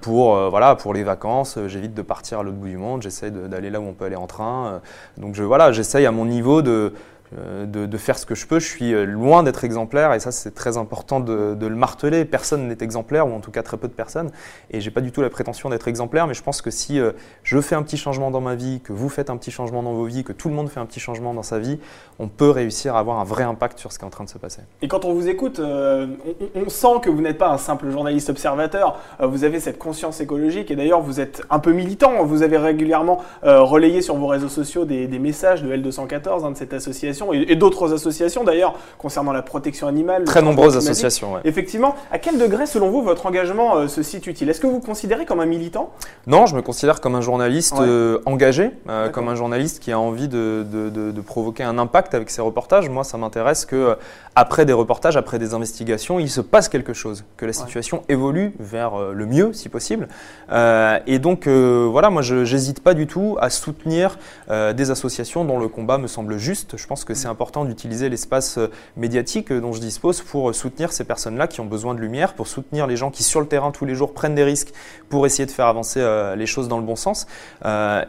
pour 0.00 0.36
voilà, 0.50 0.74
pour 0.74 0.94
les 0.94 1.02
vacances, 1.02 1.58
j'évite 1.66 1.94
de 1.94 2.02
partir 2.02 2.40
à 2.40 2.42
l'autre 2.42 2.56
bout 2.56 2.68
du 2.68 2.76
monde. 2.76 3.02
J'essaie 3.02 3.30
d'aller 3.30 3.70
là 3.70 3.80
où 3.80 3.84
on 3.84 3.92
peut 3.92 4.04
aller 4.04 4.16
en 4.16 4.26
train. 4.26 4.80
donc 5.16 5.34
je 5.34 5.42
voilà, 5.42 5.72
j'essaye 5.72 6.06
à 6.06 6.10
mon 6.10 6.24
niveau 6.24 6.62
de 6.62 6.92
euh, 7.38 7.64
de, 7.64 7.96
faire 7.96 8.18
ce 8.18 8.26
que 8.26 8.34
je 8.34 8.46
peux. 8.46 8.58
Je 8.58 8.66
suis 8.66 8.92
euh, 8.92 9.04
loin 9.04 9.42
d'être 9.42 9.64
exemplaire 9.64 10.12
et 10.12 10.20
ça 10.20 10.32
c'est 10.32 10.50
très 10.50 10.76
important 10.76 11.20
de, 11.20 11.56
le 11.58 11.76
marteler. 11.76 12.24
Personne 12.24 12.68
n'est 12.68 12.78
exemplaire 12.80 13.26
ou 13.26 13.32
en 13.32 13.40
tout 13.40 13.50
cas 13.50 13.62
très 13.62 13.76
peu 13.76 13.88
de 13.88 13.92
personnes. 13.92 14.30
Et 14.70 14.80
j'ai 14.80 14.90
pas 14.90 15.00
du 15.00 15.12
tout 15.12 15.22
la 15.22 15.30
prétention 15.30 15.70
d'être 15.70 15.88
exemplaire, 15.88 16.26
mais 16.26 16.34
je 16.34 16.42
pense 16.42 16.60
que 16.60 16.70
si 16.92 17.00
euh, 17.00 17.12
je 17.42 17.60
fais 17.60 17.74
un 17.74 17.82
petit 17.82 17.96
changement 17.96 18.30
dans 18.30 18.40
ma 18.40 18.54
vie, 18.54 18.80
que 18.80 18.92
vous 18.92 19.08
faites 19.08 19.30
un 19.30 19.36
petit 19.36 19.50
changement 19.50 19.82
dans 19.82 19.92
vos 19.92 20.04
vies, 20.04 20.24
que 20.24 20.32
tout 20.32 20.48
le 20.48 20.54
monde 20.54 20.68
fait 20.68 20.80
un 20.80 20.86
petit 20.86 21.00
changement 21.00 21.32
dans 21.34 21.42
sa 21.42 21.58
vie, 21.58 21.78
on 22.18 22.28
peut 22.28 22.50
réussir 22.50 22.94
à 22.96 22.98
avoir 22.98 23.18
un 23.18 23.24
vrai 23.24 23.44
impact 23.44 23.78
sur 23.78 23.92
ce 23.92 23.98
qui 23.98 24.04
est 24.04 24.06
en 24.06 24.10
train 24.10 24.24
de 24.24 24.28
se 24.28 24.38
passer. 24.38 24.60
Et 24.82 24.88
quand 24.88 25.04
on 25.04 25.12
vous 25.12 25.28
écoute, 25.28 25.60
on, 25.60 26.68
sent 26.68 27.00
que 27.02 27.10
vous 27.10 27.20
n'êtes 27.20 27.38
pas 27.38 27.48
un 27.48 27.58
simple 27.58 27.90
journaliste 27.90 28.30
observateur. 28.30 28.98
vous 29.20 29.44
avez 29.44 29.60
cette 29.60 29.78
conscience 29.78 30.20
écologique 30.20 30.70
et 30.70 30.76
d'ailleurs 30.76 31.00
vous 31.00 31.20
êtes 31.20 31.42
un 31.50 31.58
peu 31.58 31.72
militant. 31.72 32.24
Vous 32.24 32.42
avez 32.42 32.56
régulièrement 32.56 33.20
relayé 33.42 34.02
sur 34.02 34.16
vos 34.16 34.26
réseaux 34.26 34.48
sociaux 34.48 34.84
des, 34.84 35.06
messages 35.18 35.62
de 35.62 35.74
L214, 35.74 36.44
hein, 36.44 36.50
de 36.52 36.56
cette 36.56 36.72
association 36.72 37.32
et, 37.32 37.56
d'autres 37.56 37.92
associations 37.92 38.44
d'ailleurs 38.44 38.74
concernant 38.98 39.32
la 39.32 39.42
protection 39.42 39.86
animale. 39.86 40.24
Très 40.24 40.42
nombreuses 40.42 40.76
associations. 40.76 41.38
Effectivement. 41.44 41.94
À 42.10 42.18
quel 42.18 42.38
degré, 42.38 42.66
selon 42.66 42.90
vous, 42.90 43.02
votre 43.02 43.26
engagement 43.26 43.76
euh, 43.76 43.88
se 43.88 44.02
situe-t-il? 44.02 44.48
Est-ce 44.48 44.60
que 44.60 44.66
vous 44.66 44.74
vous 44.74 44.80
considérez 44.80 45.26
comme 45.26 45.40
un 45.40 45.46
militant? 45.46 45.90
Non, 46.26 46.46
je 46.46 46.54
me 46.54 46.62
considère 46.62 46.81
comme 47.00 47.14
un 47.14 47.20
journaliste 47.20 47.76
euh, 47.80 48.18
engagé, 48.26 48.70
euh, 48.88 49.08
comme 49.08 49.28
un 49.28 49.34
journaliste 49.34 49.80
qui 49.80 49.92
a 49.92 49.98
envie 49.98 50.28
de, 50.28 50.64
de, 50.70 51.20
provoquer 51.20 51.62
un 51.62 51.78
impact 51.78 52.14
avec 52.14 52.30
ses 52.30 52.42
reportages. 52.42 52.88
Moi, 52.88 53.04
ça 53.04 53.16
m'intéresse 53.16 53.64
que 53.64 53.96
après 54.34 54.64
des 54.64 54.72
reportages, 54.72 55.16
après 55.16 55.38
des 55.38 55.54
investigations, 55.54 56.18
il 56.18 56.28
se 56.28 56.40
passe 56.40 56.68
quelque 56.68 56.92
chose, 56.92 57.24
que 57.36 57.46
la 57.46 57.52
situation 57.52 58.02
évolue 58.08 58.54
vers 58.58 58.96
le 59.12 59.26
mieux, 59.26 59.52
si 59.52 59.68
possible. 59.68 60.08
et 60.50 61.18
donc, 61.18 61.46
voilà, 61.46 62.10
moi, 62.10 62.22
je 62.22 62.36
n'hésite 62.36 62.80
pas 62.80 62.94
du 62.94 63.06
tout 63.06 63.36
à 63.40 63.50
soutenir 63.50 64.18
des 64.50 64.90
associations 64.90 65.44
dont 65.44 65.58
le 65.58 65.68
combat 65.68 65.98
me 65.98 66.08
semble 66.08 66.38
juste. 66.38 66.76
Je 66.76 66.86
pense 66.86 67.04
que 67.04 67.14
c'est 67.14 67.28
important 67.28 67.64
d'utiliser 67.64 68.08
l'espace 68.08 68.58
euh, 68.58 68.70
médiatique 68.96 69.52
euh, 69.52 69.60
dont 69.60 69.72
je 69.72 69.80
dispose 69.80 70.20
pour 70.22 70.50
euh, 70.50 70.52
soutenir 70.52 70.92
ces 70.92 71.04
personnes-là 71.04 71.46
qui 71.46 71.60
ont 71.60 71.66
besoin 71.66 71.94
de 71.94 72.00
lumière, 72.00 72.34
pour 72.34 72.46
soutenir 72.46 72.86
les 72.86 72.96
gens 72.96 73.10
qui 73.10 73.22
sur 73.22 73.40
le 73.40 73.46
terrain 73.46 73.70
tous 73.70 73.84
les 73.84 73.94
jours 73.94 74.12
prennent 74.12 74.34
des 74.34 74.44
risques 74.44 74.72
pour 75.08 75.26
essayer 75.26 75.46
de 75.46 75.50
faire 75.50 75.66
avancer 75.66 76.00
les 76.36 76.46
choses 76.46 76.68
dans 76.72 76.78
le 76.78 76.86
bon 76.86 76.96
sens. 76.96 77.26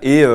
et 0.02 0.26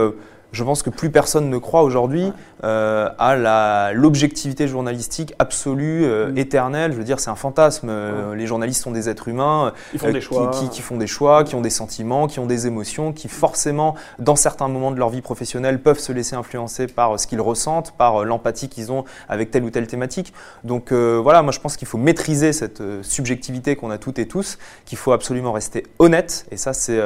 je 0.53 0.65
pense 0.65 0.83
que 0.83 0.91
plus 0.91 1.11
personne 1.11 1.51
ne 1.51 1.59
croit 1.59 1.83
aujourd'hui 1.83 2.33
euh, 2.65 3.09
à 3.19 3.93
l'objectivité 3.93 4.67
journalistique 4.67 5.35
absolue, 5.39 6.05
euh, 6.05 6.31
mm. 6.31 6.39
éternelle. 6.39 6.93
Je 6.93 6.97
veux 6.97 7.05
dire, 7.05 7.21
c'est 7.21 7.31
un 7.31 7.37
fantasme. 7.37 7.89
Euh, 7.91 8.35
les 8.35 8.47
journalistes 8.47 8.83
sont 8.83 8.91
des 8.91 9.09
êtres 9.09 9.29
humains 9.29 9.73
Ils 9.93 10.01
font 10.01 10.11
des 10.11 10.21
choix. 10.21 10.51
Qui, 10.51 10.69
qui, 10.71 10.81
font 10.81 10.97
des 10.97 11.07
choix, 11.07 11.45
qui 11.45 11.55
ont 11.55 11.61
des 11.61 11.71
sentiments, 11.71 12.27
qui 12.27 12.41
ont 12.41 12.47
des 12.47 12.67
émotions, 12.67 13.13
qui 13.13 13.29
forcément, 13.29 13.95
dans 14.19 14.37
certains 14.37 14.69
moments 14.69 14.91
de 14.91 14.99
leur 14.99 15.11
vie 15.11 15.21
professionnelle, 15.21 15.81
peuvent 15.81 15.99
se 15.99 16.13
laisser 16.13 16.35
influencer 16.35 16.87
par 16.87 17.21
ce 17.21 17.27
qu'ils 17.27 17.41
ressentent, 17.41 17.93
par 17.93 18.25
l'empathie 18.25 18.69
qu'ils 18.69 18.91
ont 18.91 19.05
avec 19.29 19.51
telle 19.51 19.65
ou 19.65 19.71
telle 19.71 19.87
thématique. 19.87 20.33
Donc 20.65 20.93
voilà, 20.93 21.43
moi 21.43 21.53
je 21.53 21.61
pense 21.61 21.77
qu'il 21.77 21.89
faut 21.89 21.99
maîtriser 21.99 22.53
cette 22.53 22.83
subjectivité 23.03 23.77
qu'on 23.77 23.91
a 23.91 23.99
toutes 23.99 24.19
et 24.19 24.27
tous, 24.27 24.59
qu'il 24.85 24.99
faut 24.99 25.13
absolument 25.13 25.53
rester 25.53 25.85
honnête. 25.99 26.47
Et 26.51 26.57
ça, 26.57 26.73
c'est 26.73 27.01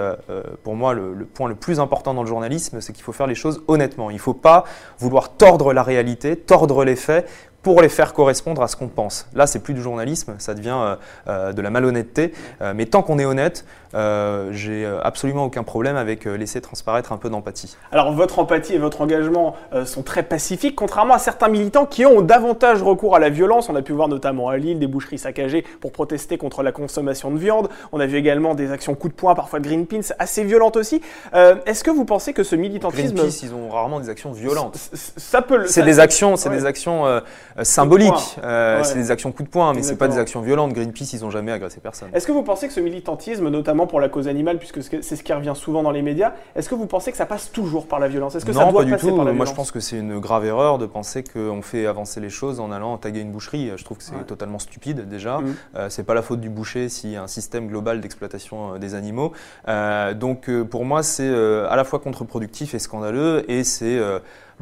pour 0.63 0.77
moi 0.77 0.95
le, 0.95 1.15
le 1.15 1.25
point 1.25 1.49
le 1.49 1.55
plus 1.55 1.81
important 1.81 2.15
dans 2.15 2.23
le 2.23 2.29
journalisme, 2.29 2.81
c'est 2.81 2.93
qu'il 2.93 3.05
faut 3.05 3.13
faire 3.13 3.27
les 3.27 3.32
choses 3.35 3.63
honnêtement. 3.69 4.11
Il 4.11 4.15
ne 4.15 4.21
faut 4.21 4.35
pas 4.35 4.65
vouloir 4.99 5.31
tordre 5.31 5.73
la 5.73 5.83
réalité, 5.83 6.37
tordre 6.37 6.85
les 6.85 6.97
faits 6.97 7.29
pour 7.63 7.81
les 7.81 7.89
faire 7.89 8.13
correspondre 8.13 8.63
à 8.63 8.69
ce 8.69 8.77
qu'on 8.77 8.89
pense. 8.89 9.29
Là, 9.35 9.47
c'est 9.47 9.61
plus 9.61 9.75
du 9.75 9.81
journalisme, 9.81 10.35
ça 10.39 10.55
devient 10.55 10.77
euh, 10.77 10.97
euh, 11.29 11.53
de 11.53 11.63
la 11.63 11.71
malhonnêteté. 11.71 12.33
Euh, 12.61 12.73
mais 12.75 12.87
tant 12.87 13.03
qu'on 13.03 13.19
est 13.19 13.25
honnête, 13.25 13.65
j'ai 13.95 14.87
absolument 15.03 15.45
aucun 15.45 15.63
problème 15.63 15.97
avec 15.97 16.25
laisser 16.25 16.61
transparaître 16.61 17.13
un 17.13 17.17
peu 17.17 17.31
d'empathie. 17.31 17.77
Alors, 17.91 18.13
votre 18.13 18.39
empathie 18.39 18.75
et 18.75 18.79
votre 18.79 19.01
engagement 19.01 19.55
sont 19.85 20.03
très 20.03 20.23
pacifiques, 20.23 20.77
contrairement 20.77 21.15
à 21.15 21.19
certains 21.19 21.49
militants 21.49 21.87
qui 21.87 22.07
ont 22.07 22.21
davantage 22.23 22.83
recours 22.83 23.17
à 23.17 23.19
la 23.19 23.29
violence. 23.29 23.69
On 23.69 23.77
a 23.77 23.83
pu 23.83 23.93
voir 23.93 24.09
notamment 24.09 24.49
à 24.49 24.57
Lille 24.57 24.79
des 24.79 24.87
boucheries 24.87 25.19
saccagées 25.19 25.65
pour 25.81 25.93
protester 25.93 26.39
contre 26.39 26.63
la 26.63 26.73
consommation 26.73 27.31
de 27.31 27.39
viande. 27.39 27.69
On 27.93 28.01
a 28.01 28.07
vu 28.07 28.17
également 28.17 28.55
des 28.55 28.73
actions 28.73 28.95
coup 28.95 29.09
de 29.09 29.15
poing, 29.15 29.35
parfois 29.35 29.61
de 29.61 29.67
Greenpeace, 29.67 30.13
assez 30.19 30.45
violentes 30.45 30.77
aussi. 30.77 31.01
Est-ce 31.33 31.85
que 31.85 31.91
vous 31.91 32.05
pensez 32.05 32.33
que 32.33 32.43
ce 32.43 32.57
militantisme... 32.57 33.15
Greenpeace, 33.15 33.43
ils 33.43 33.55
ont 33.55 33.69
rarement 33.69 34.01
des 34.01 34.09
actions 34.09 34.33
violentes. 34.33 34.77
Ça 35.17 35.43
peut... 35.43 35.67
C'est 35.67 35.83
des 35.83 36.01
actions, 36.01 36.37
c'est 36.37 36.51
des 36.51 36.67
actions 36.67 37.07
euh, 37.07 37.21
symbolique. 37.63 38.39
Euh, 38.43 38.83
c'est 38.85 38.95
des 38.95 39.11
actions 39.11 39.33
coup 39.33 39.43
de 39.43 39.49
poing, 39.49 39.73
mais 39.75 39.83
c'est 39.83 39.97
pas 39.97 40.09
des 40.09 40.19
actions 40.19 40.41
violentes. 40.41 40.73
Greenpeace, 40.73 41.13
ils 41.15 41.23
n'ont 41.23 41.31
jamais 41.31 41.53
agressé 41.53 41.81
personne. 41.81 42.09
Est-ce 42.13 42.27
que 42.27 42.33
vous 42.33 42.43
pensez 42.43 42.67
que 42.67 42.73
ce 42.73 42.81
militantisme, 42.81 43.49
notamment 43.49 43.82
notamment 43.83 43.87
pour 43.87 44.01
la 44.01 44.09
cause 44.09 44.29
animale, 44.29 44.59
puisque 44.59 44.83
c'est 44.83 45.17
ce 45.17 45.23
qui 45.23 45.33
revient 45.33 45.53
souvent 45.55 45.83
dans 45.83 45.91
les 45.91 46.03
médias. 46.03 46.33
Est-ce 46.55 46.69
que 46.69 46.75
vous 46.75 46.87
pensez 46.87 47.11
que 47.11 47.17
ça 47.17 47.27
passe 47.27 47.51
toujours 47.51 47.87
par 47.87 47.99
la 47.99 48.09
violence? 48.09 48.35
Est-ce 48.35 48.45
que 48.45 48.53
non, 48.53 48.61
ça 48.61 48.71
doit 48.71 48.83
pas 48.83 48.85
du 48.85 48.97
tout. 48.97 49.17
par 49.17 49.25
la 49.25 49.33
Moi, 49.33 49.33
violence? 49.33 49.49
je 49.51 49.55
pense 49.55 49.71
que 49.71 49.81
c'est 49.81 49.99
une 49.99 50.19
grave 50.19 50.45
erreur 50.45 50.79
de 50.79 50.87
penser 50.87 51.23
qu'on 51.23 51.63
fait 51.63 51.87
avancer 51.87 52.21
les 52.21 52.31
choses 52.31 52.61
en 52.61 52.71
allant 52.71 52.97
taguer 52.99 53.21
une 53.21 53.33
boucherie. 53.33 53.71
Je 53.77 53.85
trouve 53.85 53.99
que 53.99 54.05
c'est 54.05 54.27
totalement 54.27 54.59
stupide 54.59 55.09
déjà. 55.09 55.39
Mhm. 55.39 55.55
Euh, 55.77 55.89
c'est 55.89 56.05
pas 56.05 56.15
la 56.15 56.23
faute 56.23 56.41
du 56.41 56.49
boucher 56.49 56.89
s'il 56.89 57.11
y 57.11 57.17
a 57.17 57.23
un 57.23 57.29
système 57.29 57.69
global 57.69 58.01
d'exploitation 58.01 58.75
euh, 58.75 58.79
des 58.79 58.95
animaux. 58.95 59.33
Euh, 59.69 60.15
donc, 60.15 60.49
euh, 60.49 60.65
pour 60.65 60.85
moi, 60.85 61.03
c'est 61.03 61.33
à 61.33 61.77
la 61.77 61.85
fois 61.85 61.99
contre-productif 61.99 62.75
et 62.75 62.79
scandaleux, 62.79 63.45
et 63.51 63.65
c'est 63.65 64.01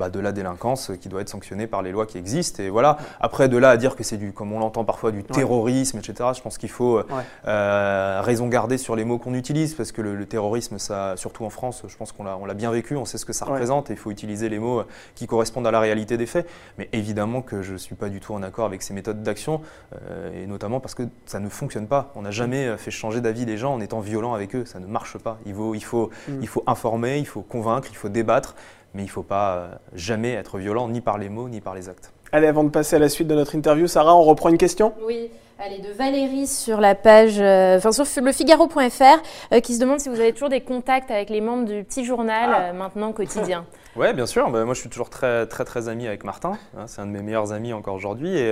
bah, 0.01 0.11
de 0.11 0.19
la 0.19 0.33
délinquance 0.33 0.91
qui 1.01 1.09
doit 1.09 1.21
être 1.21 1.29
sanctionnée 1.29 1.67
par 1.67 1.83
les 1.83 1.93
lois 1.93 2.07
qui 2.07 2.19
existent. 2.19 2.63
Et 2.63 2.71
voilà. 2.71 2.97
Après, 3.21 3.49
de 3.49 3.57
là 3.57 3.71
à 3.71 3.77
dire 3.77 3.95
que 3.95 4.03
c'est 4.03 4.17
du, 4.17 4.33
comme 4.33 4.53
on 4.53 4.59
l'entend 4.59 4.85
parfois, 4.85 5.13
du 5.13 5.23
terrorisme, 5.23 5.99
etc. 5.99 6.31
Je 6.35 6.41
pense 6.41 6.59
qu'il 6.59 6.71
faut 6.71 6.99
euh, 6.99 7.07
euh, 7.47 8.21
raison 8.25 8.49
garder 8.49 8.79
sur 8.79 8.97
les 8.97 9.05
mots 9.05 9.19
qu'on 9.19 9.35
utilise, 9.35 9.75
parce 9.75 9.93
que 9.93 10.03
le, 10.03 10.17
le 10.17 10.27
terrorisme, 10.27 10.79
ça, 10.79 11.15
surtout 11.17 11.45
en 11.45 11.51
France, 11.51 11.83
je 11.87 11.97
pense 11.97 12.13
qu'on 12.13 12.25
l'a, 12.25 12.37
on 12.37 12.47
l'a 12.47 12.55
bien 12.55 12.71
vécu, 12.71 12.97
on 12.97 13.05
sait 13.05 13.19
ce 13.19 13.25
que 13.27 13.33
ça 13.33 13.45
représente, 13.45 13.91
et 13.91 13.93
il 13.93 13.99
faut 13.99 14.11
utiliser 14.11 14.49
les 14.49 14.59
mots 14.59 14.83
qui 15.15 15.27
correspondent 15.27 15.67
à 15.67 15.71
la 15.71 15.81
réalité 15.81 16.17
des 16.17 16.27
faits. 16.27 16.49
Mais 16.79 16.89
évidemment 16.93 17.43
que 17.43 17.63
je 17.63 17.75
ne 17.75 17.79
suis 17.79 17.95
pas 17.95 18.09
du 18.09 18.21
tout 18.21 18.35
en 18.35 18.43
accord 18.43 18.65
avec 18.65 18.83
ces 18.83 18.95
méthodes 18.95 19.23
d'action, 19.23 19.61
euh, 19.95 20.43
et 20.43 20.47
notamment 20.47 20.81
parce 20.81 20.95
que 20.95 21.03
ça 21.27 21.41
ne 21.41 21.49
fonctionne 21.49 21.87
pas. 21.87 22.11
On 22.15 22.23
n'a 22.23 22.31
jamais 22.31 22.67
euh, 22.67 22.77
fait 22.77 22.91
changer 22.91 23.21
d'avis 23.21 23.45
les 23.45 23.57
gens 23.59 23.75
en 23.75 23.81
étant 23.81 24.01
violent 24.01 24.35
avec 24.35 24.57
eux, 24.57 24.65
ça 24.65 24.81
ne 24.81 24.87
marche 24.87 25.19
pas. 25.19 25.39
Il 25.45 25.55
faut, 25.55 25.75
il 25.75 25.85
faut, 25.85 26.11
Mm. 26.29 26.39
il 26.43 26.49
faut 26.49 26.63
informer, 26.67 27.19
il 27.19 27.27
faut 27.27 27.43
convaincre, 27.43 27.89
il 27.91 27.97
faut 27.97 28.09
débattre, 28.09 28.55
mais 28.95 29.03
il 29.03 29.07
ne 29.07 29.11
faut 29.11 29.23
pas 29.23 29.57
euh, 29.57 29.69
jamais 29.95 30.33
être 30.33 30.59
violent, 30.59 30.89
ni 30.89 31.01
par 31.01 31.19
les 31.19 31.29
mots, 31.29 31.49
ni 31.49 31.61
par 31.61 31.75
les 31.75 31.89
actes. 31.89 32.13
Allez, 32.33 32.47
avant 32.47 32.65
de 32.65 32.71
passer 32.71 32.97
à 32.97 32.99
la 32.99 33.09
suite 33.09 33.29
de 33.29 33.35
notre 33.35 33.55
interview, 33.55 33.87
Sarah, 33.87 34.15
on 34.15 34.23
reprend 34.23 34.49
une 34.49 34.59
question? 34.59 34.93
Oui, 35.05 35.31
allez, 35.61 35.79
de 35.79 35.93
Valérie 35.93 36.47
sur 36.47 36.81
la 36.81 36.95
page, 36.95 37.37
euh, 37.41 37.77
enfin 37.77 37.93
sur 37.93 38.05
le 38.23 38.33
Figaro.fr, 38.33 39.03
euh, 39.53 39.61
qui 39.61 39.75
se 39.75 39.81
demande 39.81 40.01
si 40.01 40.09
vous 40.09 40.19
avez 40.21 40.33
toujours 40.33 40.49
des 40.49 40.61
contacts 40.63 41.11
avec 41.11 41.31
les 41.31 41.41
membres 41.41 41.65
du 41.67 41.85
petit 41.85 42.05
journal, 42.05 42.51
Ah. 42.53 42.61
euh, 42.63 42.73
maintenant 42.73 43.13
quotidien. 43.13 43.65
Ouais, 43.97 44.13
bien 44.15 44.25
sûr. 44.25 44.49
Bah, 44.51 44.65
moi, 44.65 44.73
je 44.75 44.79
suis 44.81 44.89
toujours 44.89 45.11
très, 45.11 45.47
très, 45.49 45.65
très 45.65 45.89
ami 45.89 46.07
avec 46.07 46.23
Martin. 46.23 46.53
hein, 46.79 46.85
c'est 46.87 47.01
un 47.01 47.07
de 47.07 47.11
mes 47.11 47.23
meilleurs 47.23 47.53
amis 47.53 47.73
encore 47.73 47.95
aujourd'hui, 47.97 48.39
et, 48.39 48.49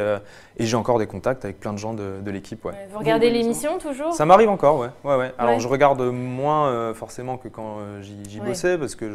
et 0.57 0.67
j'ai 0.67 0.77
encore 0.77 0.99
des 0.99 1.07
contacts 1.07 1.45
avec 1.45 1.61
plein 1.61 1.73
de 1.73 1.79
gens 1.79 1.95
de, 1.95 2.15
de 2.21 2.31
l'équipe. 2.33 2.65
Ouais. 2.65 2.73
Vous 2.93 2.99
regardez 2.99 3.29
Oui, 3.29 3.33
oui, 3.35 3.39
l'émission 3.43 3.79
toujours 3.79 4.13
Ça 4.13 4.27
m'arrive 4.27 4.49
encore, 4.49 4.81
ouais. 4.81 4.89
ouais, 5.05 5.15
ouais. 5.15 5.33
Alors 5.39 5.55
Ouais. 5.55 5.61
je 5.61 5.69
regarde 5.69 6.03
moins 6.03 6.93
forcément 6.93 7.37
que 7.37 7.47
quand 7.47 7.77
j'y, 8.03 8.41
bossais, 8.41 8.77
parce 8.79 8.97
que 8.97 9.09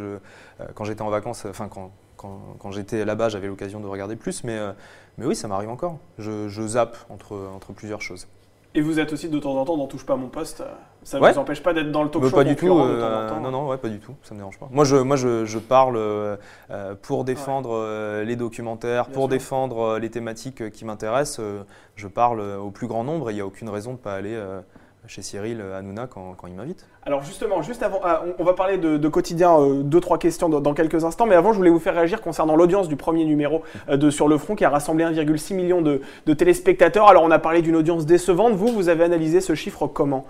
je, 0.59 0.65
quand 0.75 0.85
j'étais 0.85 1.01
en 1.01 1.09
vacances, 1.09 1.45
enfin 1.45 1.67
quand, 1.67 1.91
quand, 2.23 2.39
quand 2.59 2.71
j'étais 2.71 3.05
là-bas, 3.05 3.29
j'avais 3.29 3.47
l'occasion 3.47 3.79
de 3.81 3.85
regarder 3.87 4.15
plus, 4.15 4.43
mais, 4.43 4.57
euh, 4.57 4.71
mais 5.17 5.25
oui, 5.27 5.35
ça 5.35 5.47
m'arrive 5.47 5.69
encore. 5.69 5.97
Je, 6.17 6.47
je 6.49 6.61
zappe 6.65 6.97
entre, 7.09 7.37
entre 7.55 7.73
plusieurs 7.73 8.01
choses. 8.01 8.27
Et 8.75 8.81
vous 8.81 8.99
êtes 8.99 9.13
aussi 9.13 9.29
de 9.29 9.37
temps 9.37 9.55
en 9.55 9.65
temps 9.65 9.77
dans 9.77 9.85
Touche 9.85 10.03
pas 10.03 10.13
à 10.13 10.17
mon 10.17 10.29
poste. 10.29 10.63
Ça 11.03 11.19
ne 11.19 11.23
Ouais. 11.23 11.31
vous 11.33 11.37
empêche 11.37 11.61
pas 11.61 11.73
d'être 11.73 11.91
dans 11.91 12.01
le 12.01 12.09
talk 12.09 12.23
Mais 12.23 12.29
show 12.29 12.35
pas 12.37 12.43
du 12.43 12.55
tout. 12.55 12.65
concurrent 12.67 12.87
de 12.87 12.93
temps 12.99 13.05
euh, 13.05 13.25
en 13.27 13.29
temps 13.29 13.39
non, 13.41 13.51
non, 13.51 13.67
ouais, 13.67 13.77
pas 13.77 13.89
du 13.89 13.99
tout. 13.99 14.15
Ça 14.23 14.33
me 14.33 14.39
dérange 14.39 14.57
pas. 14.57 14.67
Moi, 14.71 14.83
je, 14.83 14.95
moi, 14.95 15.15
je, 15.15 15.45
je 15.45 15.59
parle 15.59 15.95
euh, 15.97 16.37
pour 17.03 17.23
défendre 17.23 17.69
euh, 17.73 18.23
les 18.23 18.35
documentaires, 18.35 19.05
Bien 19.05 19.13
pour 19.13 19.23
sûr. 19.25 19.29
défendre 19.29 19.99
les 19.99 20.09
thématiques 20.09 20.71
qui 20.71 20.85
m'intéressent. 20.85 21.39
je 21.95 22.07
parle 22.07 22.41
au 22.41 22.71
plus 22.71 22.87
grand 22.87 23.03
nombre 23.03 23.29
et 23.29 23.33
il 23.33 23.35
n'y 23.35 23.41
a 23.41 23.45
aucune 23.45 23.69
raison 23.69 23.91
de 23.91 23.97
ne 23.97 24.01
pas 24.01 24.15
aller 24.15 24.35
chez 25.07 25.21
Cyril 25.21 25.59
euh, 25.61 25.77
Hanouna 25.77 26.07
quand, 26.07 26.35
il 26.47 26.53
m'invite. 26.53 26.85
Alors 27.05 27.23
justement, 27.23 27.61
juste 27.61 27.83
avant, 27.83 27.99
ah, 28.03 28.23
on, 28.39 28.43
va 28.43 28.53
parler 28.53 28.77
de, 28.77 29.07
quotidien, 29.07 29.59
euh, 29.59 29.83
deux 29.83 29.99
trois 29.99 30.17
questions 30.17 30.49
dans, 30.49 30.73
quelques 30.73 31.03
instants, 31.03 31.25
mais 31.25 31.35
avant, 31.35 31.51
je 31.51 31.57
voulais 31.57 31.69
vous 31.69 31.79
faire 31.79 31.93
réagir 31.93 32.21
concernant 32.21 32.55
l'audience 32.55 32.87
du 32.87 32.95
premier 32.95 33.25
numéro 33.25 33.63
euh, 33.89 33.97
de 33.97 34.09
Sur 34.09 34.27
le 34.27 34.37
Front 34.37 34.55
qui 34.55 34.65
a 34.65 34.69
rassemblé 34.69 35.05
1,6 35.05 35.53
million 35.55 35.81
de 35.81 36.33
téléspectateurs. 36.33 37.07
Alors 37.07 37.23
on 37.23 37.31
a 37.31 37.39
parlé 37.39 37.61
d'une 37.61 37.75
audience 37.75 38.05
décevante. 38.05 38.53
Vous, 38.53 38.67
vous 38.67 38.89
avez 38.89 39.03
analysé 39.03 39.41
ce 39.41 39.55
chiffre 39.55 39.87
comment? 39.87 40.25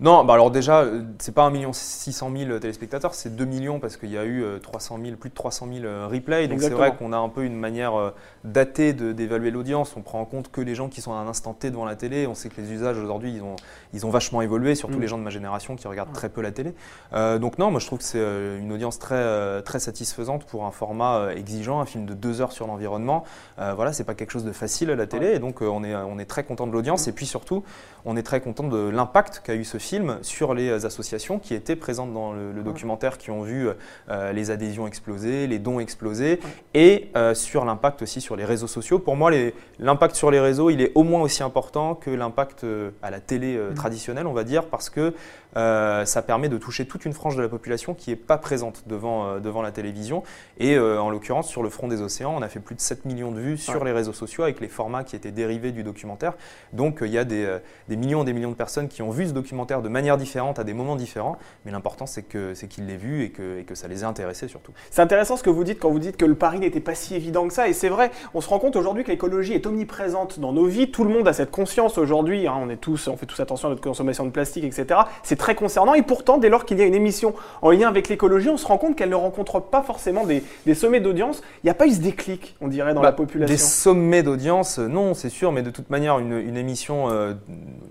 Non, 0.00 0.24
bah 0.24 0.34
alors 0.34 0.52
déjà, 0.52 0.82
euh, 0.82 1.02
c'est 1.18 1.34
pas 1.34 1.44
1 1.46 1.72
600 1.72 2.30
000 2.36 2.58
téléspectateurs, 2.60 3.14
c'est 3.14 3.34
2 3.34 3.44
millions 3.44 3.80
parce 3.80 3.96
qu'il 3.96 4.10
y 4.10 4.18
a 4.18 4.24
eu 4.24 4.44
euh, 4.44 4.58
300 4.60 4.98
000, 5.02 5.16
plus 5.16 5.30
de 5.30 5.34
300 5.34 5.66
000 5.72 5.84
euh, 5.86 6.06
replays. 6.06 6.46
Donc 6.46 6.60
c'est 6.60 6.70
vrai 6.70 6.94
qu'on 6.94 7.12
a 7.12 7.16
un 7.16 7.28
peu 7.28 7.44
une 7.44 7.56
manière 7.56 7.98
euh, 7.98 8.10
datée 8.44 8.92
d'évaluer 8.92 9.50
l'audience. 9.50 9.94
On 9.96 10.02
prend 10.02 10.20
en 10.20 10.24
compte 10.24 10.52
que 10.52 10.60
les 10.60 10.76
gens 10.76 10.88
qui 10.88 11.00
sont 11.00 11.12
à 11.12 11.16
un 11.16 11.26
instant 11.26 11.52
T 11.52 11.70
devant 11.70 11.84
la 11.84 11.96
télé. 11.96 12.28
On 12.28 12.36
sait 12.36 12.48
que 12.48 12.60
les 12.60 12.70
usages 12.70 12.96
aujourd'hui, 12.96 13.32
ils 13.34 13.42
ont, 13.42 13.56
ils 13.92 14.06
ont 14.06 14.10
vachement 14.10 14.40
évolué, 14.40 14.76
surtout 14.76 14.98
Mm. 14.98 15.00
les 15.00 15.08
gens 15.08 15.18
de 15.18 15.24
ma 15.24 15.30
génération 15.30 15.74
qui 15.74 15.88
regardent 15.88 16.12
très 16.12 16.28
peu 16.28 16.42
la 16.42 16.52
télé. 16.52 16.74
Euh, 17.12 17.38
donc 17.40 17.58
non, 17.58 17.72
moi 17.72 17.80
je 17.80 17.86
trouve 17.86 17.98
que 17.98 18.04
c'est 18.04 18.20
euh, 18.20 18.60
une 18.60 18.72
audience 18.72 19.00
très, 19.00 19.16
euh, 19.16 19.62
très 19.62 19.80
satisfaisante 19.80 20.44
pour 20.44 20.64
un 20.64 20.70
format 20.70 21.16
euh, 21.16 21.34
exigeant, 21.34 21.80
un 21.80 21.86
film 21.86 22.06
de 22.06 22.14
deux 22.14 22.40
heures 22.40 22.52
sur 22.52 22.68
l'environnement. 22.68 23.24
Euh, 23.58 23.74
voilà, 23.74 23.92
c'est 23.92 24.04
pas 24.04 24.14
quelque 24.14 24.30
chose 24.30 24.44
de 24.44 24.52
facile 24.52 24.90
à 24.90 24.94
la 24.94 25.08
télé, 25.08 25.32
et 25.34 25.38
donc 25.40 25.60
euh, 25.60 25.66
on, 25.66 25.82
est, 25.82 25.96
on 25.96 26.20
est 26.20 26.24
très 26.24 26.44
content 26.44 26.68
de 26.68 26.72
l'audience. 26.72 27.08
Et 27.08 27.12
puis 27.12 27.26
surtout, 27.26 27.64
on 28.04 28.16
est 28.16 28.22
très 28.22 28.40
content 28.40 28.62
de 28.68 28.88
l'impact 28.88 29.42
qu'a 29.44 29.54
eu 29.56 29.64
ce 29.64 29.78
film 29.78 29.87
sur 30.22 30.54
les 30.54 30.68
euh, 30.68 30.86
associations 30.86 31.38
qui 31.38 31.54
étaient 31.54 31.76
présentes 31.76 32.12
dans 32.12 32.32
le, 32.32 32.52
le 32.52 32.62
documentaire, 32.62 33.18
qui 33.18 33.30
ont 33.30 33.42
vu 33.42 33.68
euh, 33.68 34.32
les 34.32 34.50
adhésions 34.50 34.86
exploser, 34.86 35.46
les 35.46 35.58
dons 35.58 35.80
exploser, 35.80 36.40
et 36.74 37.08
euh, 37.16 37.34
sur 37.34 37.64
l'impact 37.64 38.02
aussi 38.02 38.20
sur 38.20 38.36
les 38.36 38.44
réseaux 38.44 38.66
sociaux. 38.66 38.98
Pour 38.98 39.16
moi, 39.16 39.30
l'impact 39.78 40.14
sur 40.16 40.30
les 40.30 40.40
réseaux, 40.40 40.70
il 40.70 40.80
est 40.80 40.92
au 40.94 41.02
moins 41.02 41.22
aussi 41.22 41.42
important 41.42 41.94
que 41.94 42.10
l'impact 42.10 42.64
euh, 42.64 42.90
à 43.02 43.10
la 43.10 43.20
télé 43.20 43.56
euh, 43.56 43.72
traditionnelle, 43.74 44.26
on 44.26 44.32
va 44.32 44.44
dire, 44.44 44.64
parce 44.66 44.90
que 44.90 45.14
euh, 45.56 46.04
ça 46.04 46.22
permet 46.22 46.48
de 46.48 46.58
toucher 46.58 46.86
toute 46.86 47.04
une 47.04 47.12
frange 47.12 47.36
de 47.36 47.42
la 47.42 47.48
population 47.48 47.94
qui 47.94 48.10
n'est 48.10 48.16
pas 48.16 48.38
présente 48.38 48.84
devant, 48.86 49.26
euh, 49.26 49.38
devant 49.40 49.62
la 49.62 49.72
télévision. 49.72 50.22
Et 50.58 50.74
euh, 50.76 51.00
en 51.00 51.10
l'occurrence, 51.10 51.48
sur 51.48 51.62
le 51.62 51.70
front 51.70 51.88
des 51.88 52.02
océans, 52.02 52.34
on 52.36 52.42
a 52.42 52.48
fait 52.48 52.60
plus 52.60 52.74
de 52.74 52.80
7 52.80 53.04
millions 53.04 53.32
de 53.32 53.40
vues 53.40 53.56
sur 53.56 53.78
Ouais. 53.80 53.84
les 53.86 53.92
réseaux 53.92 54.12
sociaux 54.12 54.42
avec 54.44 54.60
les 54.60 54.68
formats 54.68 55.04
qui 55.04 55.16
étaient 55.16 55.30
dérivés 55.30 55.72
du 55.72 55.82
documentaire. 55.82 56.34
Donc 56.72 56.98
il 57.02 57.10
y 57.10 57.18
a 57.18 57.24
des, 57.24 57.58
des 57.88 57.96
millions 57.96 58.22
et 58.22 58.24
des 58.26 58.32
millions 58.32 58.50
de 58.50 58.56
personnes 58.56 58.88
qui 58.88 59.02
ont 59.02 59.10
vu 59.10 59.26
ce 59.26 59.32
documentaire 59.32 59.82
de 59.82 59.88
manière 59.88 60.16
différente, 60.18 60.58
à 60.58 60.64
des 60.64 60.74
moments 60.74 60.96
différents. 60.96 61.38
Mais 61.64 61.72
l'important, 61.72 62.06
c'est 62.06 62.22
que 62.22 62.54
c'est 62.54 62.68
qu'ils 62.68 62.86
l'aient 62.86 62.96
vu 62.96 63.22
et 63.22 63.30
que, 63.30 63.58
et 63.60 63.64
que 63.64 63.74
ça 63.74 63.88
les 63.88 64.02
ait 64.02 64.04
intéressés 64.06 64.48
surtout. 64.48 64.72
C'est 64.90 65.02
intéressant 65.02 65.36
ce 65.36 65.42
que 65.42 65.50
vous 65.50 65.64
dites 65.64 65.78
quand 65.80 65.90
vous 65.90 65.98
dites 65.98 66.16
que 66.16 66.24
le 66.26 66.34
pari 66.34 66.58
n'était 66.58 66.80
pas 66.80 66.94
si 66.94 67.14
évident 67.14 67.46
que 67.48 67.54
ça. 67.54 67.68
Et 67.68 67.72
c'est 67.72 67.88
vrai, 67.88 68.10
on 68.34 68.40
se 68.40 68.48
rend 68.48 68.58
compte 68.58 68.76
aujourd'hui 68.76 69.04
que 69.04 69.10
l'écologie 69.10 69.54
est 69.54 69.66
omniprésente 69.66 70.40
dans 70.40 70.52
nos 70.52 70.66
vies. 70.66 70.90
Tout 70.90 71.04
le 71.04 71.10
monde 71.10 71.26
a 71.28 71.32
cette 71.32 71.50
conscience 71.50 71.96
aujourd'hui. 71.98 72.46
hein. 72.46 72.54
on, 72.60 72.68
est 72.68 72.76
tous, 72.76 73.08
on 73.08 73.16
fait 73.16 73.26
tous 73.26 73.40
attention 73.40 73.68
à 73.68 73.70
notre 73.70 73.82
consommation 73.82 74.24
de 74.26 74.30
plastique, 74.30 74.64
etc. 74.64 75.00
C'est 75.22 75.36
très 75.38 75.54
concernant. 75.54 75.94
Et 75.94 76.02
pourtant, 76.02 76.36
dès 76.36 76.50
lors 76.50 76.66
qu'il 76.66 76.78
y 76.78 76.82
a 76.82 76.84
une 76.84 76.94
émission 76.94 77.32
en 77.62 77.70
lien 77.70 77.88
avec 77.88 78.08
l'écologie, 78.10 78.50
on 78.50 78.58
se 78.58 78.66
rend 78.66 78.76
compte 78.76 78.96
qu'elle 78.96 79.08
ne 79.08 79.14
rencontre 79.14 79.60
pas 79.60 79.82
forcément 79.82 80.26
des, 80.26 80.42
des 80.66 80.74
sommets 80.74 81.00
d'audience. 81.00 81.40
Il 81.62 81.66
n'y 81.66 81.70
a 81.70 81.74
pas 81.74 81.86
eu 81.86 81.92
ce 81.92 82.00
déclic, 82.00 82.56
on 82.60 82.68
dirait, 82.68 82.92
dans 82.92 83.00
Bah, 83.00 83.06
la 83.08 83.12
population. 83.12 83.52
Des 83.54 83.58
sommets 83.58 84.22
d'audience, 84.22 84.78
euh, 84.78 84.88
non, 84.88 85.14
c'est 85.14 85.30
sûr, 85.30 85.52
mais 85.52 85.62
de 85.62 85.70
toute 85.70 85.88
manière, 85.88 86.18
une, 86.18 86.32
une 86.36 86.56
émission, 86.58 87.08
euh, 87.10 87.34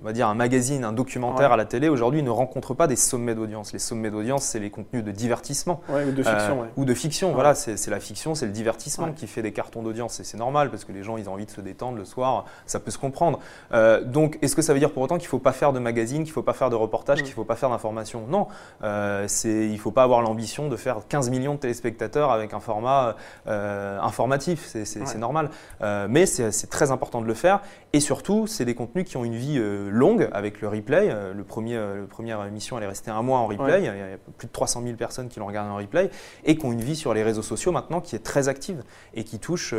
on 0.01 0.05
va 0.05 0.13
dire 0.13 0.27
un 0.27 0.35
magazine, 0.35 0.83
un 0.83 0.93
documentaire 0.93 1.47
Ouais. 1.49 1.53
à 1.53 1.57
la 1.57 1.65
télé, 1.65 1.89
aujourd'hui, 1.89 2.21
ne 2.21 2.29
rencontre 2.29 2.73
pas 2.73 2.87
des 2.87 2.95
sommets 2.95 3.33
d'audience. 3.35 3.73
Les 3.73 3.79
sommets 3.79 4.11
d'audience, 4.11 4.43
c'est 4.43 4.59
les 4.59 4.69
contenus 4.69 5.03
de 5.03 5.11
divertissement. 5.11 5.81
Ouais, 5.89 6.03
ou 6.05 6.11
de 6.11 6.21
fiction, 6.23 6.59
Euh, 6.59 6.61
ouais. 6.63 6.67
Ou 6.77 6.85
de 6.85 6.93
fiction, 6.93 7.31
voilà, 7.33 7.55
c'est 7.55 7.77
c'est 7.77 7.91
la 7.91 7.99
fiction, 7.99 8.35
c'est 8.35 8.45
le 8.45 8.51
divertissement 8.51 9.11
qui 9.13 9.27
fait 9.27 9.41
des 9.41 9.51
cartons 9.53 9.81
d'audience 9.81 10.19
et 10.19 10.23
c'est 10.23 10.37
normal 10.37 10.69
parce 10.69 10.83
que 10.83 10.91
les 10.91 11.03
gens 11.03 11.15
ils 11.17 11.29
ont 11.29 11.33
envie 11.33 11.45
de 11.45 11.51
se 11.51 11.61
détendre 11.61 11.97
le 11.97 12.05
soir, 12.05 12.45
ça 12.65 12.79
peut 12.79 12.91
se 12.91 12.97
comprendre. 12.97 13.39
Euh, 13.71 14.03
donc 14.03 14.37
est-ce 14.41 14.55
que 14.55 14.61
ça 14.61 14.73
veut 14.73 14.79
dire 14.79 14.91
pour 14.91 15.03
autant 15.03 15.15
qu'il 15.17 15.25
ne 15.27 15.29
faut 15.29 15.39
pas 15.39 15.51
faire 15.53 15.71
de 15.73 15.79
magazine, 15.79 16.23
qu'il 16.23 16.31
ne 16.31 16.33
faut 16.33 16.41
pas 16.43 16.53
faire 16.53 16.69
de 16.69 16.75
reportage, 16.75 17.21
Mm. 17.21 17.23
qu'il 17.23 17.33
faut 17.37 17.45
pas 17.45 17.55
faire 17.55 17.69
d'information 17.69 18.25
Non, 18.27 18.47
euh, 18.83 19.25
c'est- 19.27 19.65
il 19.67 19.73
ne 19.73 19.77
faut 19.77 19.91
pas 19.91 20.03
avoir 20.03 20.21
l'ambition 20.21 20.67
de 20.67 20.75
faire 20.75 20.97
15 21.07 21.29
millions 21.29 21.53
de 21.53 21.59
téléspectateurs 21.59 22.31
avec 22.31 22.53
un 22.53 22.59
format 22.59 23.15
euh, 23.47 23.99
informatif, 24.01 24.65
c'est 24.65 24.99
Ouais. 24.99 25.15
normal. 25.17 25.49
Euh, 25.81 26.07
mais 26.09 26.25
c'est 26.25 26.69
très 26.69 26.91
important 26.91 27.21
de 27.21 27.27
le 27.27 27.33
faire 27.33 27.61
et 27.93 27.99
surtout 27.99 28.47
c'est 28.47 28.65
des 28.65 28.75
contenus 28.75 29.05
qui 29.05 29.17
ont 29.17 29.23
une 29.23 29.35
vie 29.35 29.57
euh, 29.59 29.89
longue 29.89 30.27
avec 30.33 30.61
le 30.61 30.67
replay. 30.67 31.15
Le 31.33 31.43
premier, 31.43 31.75
le 31.75 32.07
première 32.07 32.43
émission 32.45 32.77
elle 32.77 32.83
est 32.83 32.87
restée 32.87 33.11
un 33.11 33.21
mois 33.21 33.39
en 33.39 33.47
replay, 33.47 33.65
Ouais. 33.73 33.79
il 33.81 33.85
y 33.85 33.89
a 33.89 33.95
il 33.95 33.99
y 33.99 34.13
a 34.13 34.17
plus 34.37 34.47
de 34.47 34.51
300 34.51 34.81
000 34.83 34.95
personnes 34.97 35.27
qui 35.29 35.39
l'ont 35.39 35.45
regardé 35.47 35.69
en 35.71 35.77
replay 35.77 36.09
et 36.43 36.57
qui 36.57 36.65
ont 36.65 36.71
une 36.71 36.81
vie 36.81 36.95
sur 36.95 37.13
les 37.13 37.23
réseaux 37.23 37.41
sociaux 37.43 37.71
maintenant 37.71 38.01
qui 38.01 38.15
est 38.15 38.23
très 38.23 38.47
active 38.49 38.83
et 39.13 39.23
qui 39.23 39.39
touche 39.39 39.73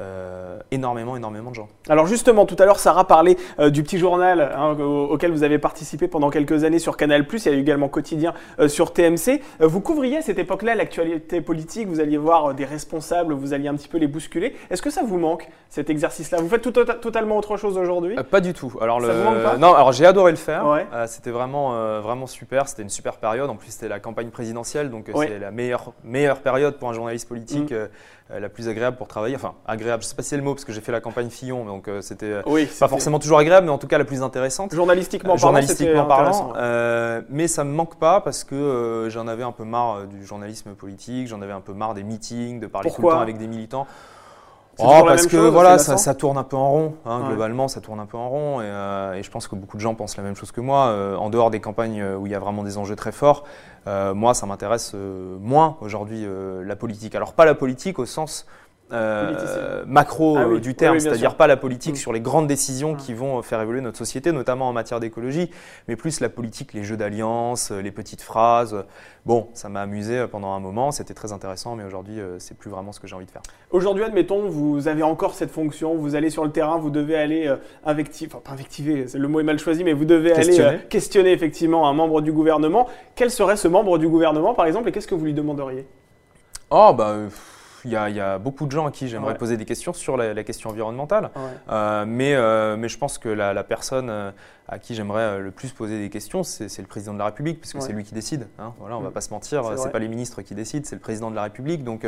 euh, 0.00 0.58
énormément, 0.70 1.16
énormément 1.16 1.50
de 1.50 1.54
gens. 1.54 1.68
Alors 1.88 2.06
justement, 2.06 2.44
tout 2.46 2.56
à 2.58 2.64
l'heure, 2.66 2.78
Sarah 2.78 3.06
parlait 3.06 3.36
euh, 3.58 3.70
du 3.70 3.82
petit 3.82 3.98
journal 3.98 4.52
hein, 4.56 4.76
au- 4.78 5.06
auquel 5.12 5.32
vous 5.32 5.42
avez 5.42 5.58
participé 5.58 6.06
pendant 6.08 6.28
quelques 6.30 6.64
années 6.64 6.78
sur 6.78 6.96
Canal+. 6.96 7.26
Il 7.32 7.44
y 7.46 7.48
a 7.48 7.52
eu 7.52 7.60
également 7.60 7.88
Quotidien 7.88 8.34
euh, 8.60 8.68
sur 8.68 8.92
TMC. 8.92 9.40
Vous 9.60 9.80
couvriez 9.80 10.18
à 10.18 10.22
cette 10.22 10.38
époque-là 10.38 10.74
l'actualité 10.74 11.40
politique. 11.40 11.88
Vous 11.88 12.00
alliez 12.00 12.18
voir 12.18 12.52
des 12.54 12.64
responsables, 12.64 13.32
vous 13.32 13.54
alliez 13.54 13.68
un 13.68 13.74
petit 13.74 13.88
peu 13.88 13.98
les 13.98 14.06
bousculer. 14.06 14.54
Est-ce 14.70 14.82
que 14.82 14.90
ça 14.90 15.02
vous 15.02 15.18
manque 15.18 15.48
cet 15.70 15.88
exercice-là? 15.90 16.38
Vous 16.40 16.48
faites 16.48 16.62
tout, 16.62 16.72
tota- 16.72 16.94
totalement 17.00 17.38
autre 17.38 17.56
chose 17.56 17.78
aujourd'hui? 17.78 18.18
Euh, 18.18 18.22
pas 18.22 18.40
du 18.40 18.52
tout. 18.52 18.72
Alors, 18.80 19.00
Ça 19.00 19.06
le... 19.08 19.12
vous 19.14 19.24
manque 19.24 19.42
pas? 19.42 19.56
Non, 19.56 19.74
alors 19.74 19.92
j'ai 19.92 20.04
adoré 20.06 20.30
le 20.30 20.36
faire. 20.36 20.66
Ouais. 20.66 20.86
Euh, 20.92 21.06
c'était 21.06 21.30
vraiment, 21.30 21.74
euh, 21.74 22.00
vraiment 22.00 22.26
super. 22.26 22.68
C'était 22.68 22.82
une 22.82 22.90
super 22.90 23.16
période. 23.16 23.48
En 23.48 23.56
plus, 23.56 23.70
c'était 23.70 23.88
la 23.88 24.00
campagne 24.00 24.28
présidentielle, 24.28 24.90
donc 24.90 25.08
Ouais. 25.14 25.28
c'est 25.28 25.38
la 25.38 25.50
meilleure, 25.50 25.92
meilleure 26.04 26.40
période 26.40 26.76
pour 26.78 26.88
un 26.90 26.92
journaliste 26.92 27.28
politique, 27.28 27.72
Mm. 27.72 28.38
la 28.40 28.48
plus 28.48 28.68
agréable 28.68 28.96
pour 28.96 29.06
travailler. 29.08 29.36
Enfin, 29.36 29.54
agréable. 29.66 29.85
Je 29.86 30.06
sais 30.06 30.14
pas 30.14 30.22
si 30.22 30.28
c'est 30.30 30.36
le 30.36 30.42
mot 30.42 30.54
parce 30.54 30.64
que 30.64 30.72
j'ai 30.72 30.80
fait 30.80 30.92
la 30.92 31.00
campagne 31.00 31.30
Fillon, 31.30 31.64
donc 31.64 31.88
euh, 31.88 32.00
c'était 32.00 32.26
euh, 32.26 32.42
Oui, 32.46 32.68
pas 32.78 32.88
forcément 32.88 33.18
toujours 33.18 33.38
agréable, 33.38 33.66
mais 33.66 33.72
en 33.72 33.78
tout 33.78 33.86
cas 33.86 33.98
la 33.98 34.04
plus 34.04 34.22
intéressante. 34.22 34.74
Journalistiquement 34.74 35.34
parlant, 35.34 35.40
journalistiquement 35.40 36.02
c'était 36.02 36.12
intéressant, 36.12 36.48
parlant, 36.48 36.52
ouais. 36.52 36.60
euh, 36.60 37.20
mais 37.30 37.48
ça 37.48 37.64
me 37.64 37.72
manque 37.72 37.96
pas 37.96 38.20
parce 38.20 38.44
que 38.44 38.54
euh, 38.54 39.10
j'en 39.10 39.26
avais 39.28 39.42
un 39.42 39.52
peu 39.52 39.64
marre 39.64 40.06
du 40.06 40.24
journalisme 40.24 40.74
politique, 40.74 41.28
j'en 41.28 41.42
avais 41.42 41.52
un 41.52 41.60
peu 41.60 41.72
marre 41.72 41.94
des 41.94 42.02
meetings, 42.02 42.60
de 42.60 42.66
parler 42.66 42.90
tout 42.90 43.02
le 43.02 43.08
temps 43.08 43.20
avec 43.20 43.38
des 43.38 43.46
militants. 43.46 43.86
Oh, 44.78 45.04
parce 45.06 45.26
que 45.26 45.38
voilà, 45.38 45.78
ça, 45.78 46.14
tourne 46.14 46.36
un 46.36 46.42
peu 46.44 46.56
en 46.56 46.70
rond. 46.70 46.94
Hein, 47.06 47.22
globalement, 47.28 47.66
ça 47.66 47.80
tourne 47.80 47.98
un 47.98 48.04
peu 48.04 48.18
en 48.18 48.28
rond. 48.28 48.60
Et, 48.60 49.22
je 49.22 49.30
pense 49.30 49.48
que 49.48 49.56
beaucoup 49.56 49.78
de 49.78 49.82
gens 49.82 49.94
pensent 49.94 50.18
la 50.18 50.22
même 50.22 50.36
chose 50.36 50.52
que 50.52 50.60
moi. 50.60 51.16
en 51.18 51.30
dehors 51.30 51.50
des 51.50 51.60
campagnes 51.60 52.04
où 52.18 52.26
il 52.26 52.32
y 52.32 52.34
a 52.34 52.38
vraiment 52.38 52.62
des 52.62 52.76
enjeux 52.76 52.96
très 52.96 53.12
forts, 53.12 53.44
moi, 53.86 54.34
ça 54.34 54.44
m'intéresse 54.44 54.94
moins 55.40 55.78
aujourd'hui 55.80 56.26
la 56.62 56.76
politique. 56.76 57.14
Alors 57.14 57.32
pas 57.32 57.46
la 57.46 57.54
politique 57.54 57.98
au 57.98 58.04
sens 58.04 58.46
euh, 58.92 59.84
macro 59.86 60.36
ah 60.36 60.42
euh, 60.42 60.60
du 60.60 60.76
terme, 60.76 61.00
c'est-à-dire 61.00 61.34
pas 61.34 61.48
la 61.48 61.56
politique 61.56 61.94
mm. 61.94 61.98
sur 61.98 62.12
les 62.12 62.20
grandes 62.20 62.46
décisions 62.46 62.92
mm. 62.92 62.96
qui 62.96 63.14
vont 63.14 63.42
faire 63.42 63.60
évoluer 63.60 63.80
notre 63.80 63.98
société, 63.98 64.30
notamment 64.30 64.68
en 64.68 64.72
matière 64.72 65.00
d'écologie, 65.00 65.50
mais 65.88 65.96
plus 65.96 66.20
la 66.20 66.28
politique, 66.28 66.72
les 66.72 66.84
jeux 66.84 66.96
d'alliance, 66.96 67.72
les 67.72 67.90
petites 67.90 68.22
phrases. 68.22 68.84
Bon, 69.24 69.48
ça 69.54 69.68
m'a 69.68 69.80
amusé 69.80 70.26
pendant 70.30 70.52
un 70.52 70.60
moment, 70.60 70.92
c'était 70.92 71.14
très 71.14 71.32
intéressant, 71.32 71.74
mais 71.74 71.82
aujourd'hui, 71.82 72.20
euh, 72.20 72.38
c'est 72.38 72.56
plus 72.56 72.70
vraiment 72.70 72.92
ce 72.92 73.00
que 73.00 73.08
j'ai 73.08 73.16
envie 73.16 73.26
de 73.26 73.30
faire. 73.30 73.42
Aujourd'hui, 73.72 74.04
admettons, 74.04 74.48
vous 74.48 74.86
avez 74.86 75.02
encore 75.02 75.34
cette 75.34 75.50
fonction, 75.50 75.96
vous 75.96 76.14
allez 76.14 76.30
sur 76.30 76.44
le 76.44 76.52
terrain, 76.52 76.78
vous 76.78 76.90
devez 76.90 77.16
aller 77.16 77.52
invectiver, 77.84 78.30
enfin 78.32 78.42
pas 78.44 78.52
invectiver, 78.52 79.06
le 79.12 79.28
mot 79.28 79.40
est 79.40 79.44
mal 79.44 79.58
choisi, 79.58 79.82
mais 79.82 79.94
vous 79.94 80.04
devez 80.04 80.32
aller 80.32 80.78
questionner 80.88 81.32
effectivement 81.32 81.88
un 81.88 81.92
membre 81.92 82.20
du 82.20 82.30
gouvernement. 82.30 82.86
Quel 83.16 83.32
serait 83.32 83.56
ce 83.56 83.66
membre 83.66 83.98
du 83.98 84.08
gouvernement, 84.08 84.54
par 84.54 84.66
exemple, 84.66 84.88
et 84.88 84.92
qu'est-ce 84.92 85.08
que 85.08 85.16
vous 85.16 85.24
lui 85.24 85.34
demanderiez? 85.34 85.86
Oh, 86.70 86.92
bah 86.96 87.16
il 87.86 87.92
y, 87.92 88.20
a, 88.20 88.38
beaucoup 88.38 88.66
de 88.66 88.72
gens 88.72 88.86
à 88.86 88.90
qui 88.90 89.08
j'aimerais 89.08 89.36
poser 89.36 89.56
des 89.56 89.64
questions 89.64 89.92
sur 89.92 90.16
la, 90.16 90.44
question 90.44 90.70
environnementale. 90.70 91.30
Euh, 91.70 92.04
mais, 92.06 92.34
euh, 92.34 92.76
mais 92.76 92.88
je 92.88 92.98
pense 92.98 93.18
que 93.18 93.28
la, 93.28 93.64
personne 93.64 94.10
euh, 94.10 94.30
à 94.68 94.78
qui 94.78 94.94
j'aimerais 94.94 95.38
le 95.38 95.50
plus 95.52 95.70
poser 95.70 96.00
des 96.00 96.10
questions, 96.10 96.42
c'est 96.42 96.78
le 96.78 96.88
président 96.88 97.14
de 97.14 97.18
la 97.18 97.26
République, 97.26 97.60
puisque 97.60 97.80
c'est 97.80 97.92
lui 97.92 98.04
qui 98.04 98.14
décide. 98.14 98.48
Hein. 98.58 98.74
Voilà, 98.80 98.96
on 98.96 99.00
ne 99.00 99.04
va 99.04 99.10
mm. 99.10 99.14
pas 99.14 99.20
se 99.20 99.30
mentir, 99.30 99.78
c'est 99.78 99.92
pas 99.92 100.00
les 100.00 100.08
ministres 100.08 100.42
qui 100.42 100.54
décident, 100.54 100.84
c'est 100.84 100.96
le 100.96 101.00
président 101.00 101.30
de 101.30 101.36
la 101.36 101.44
République. 101.44 101.84
Donc 101.84 102.04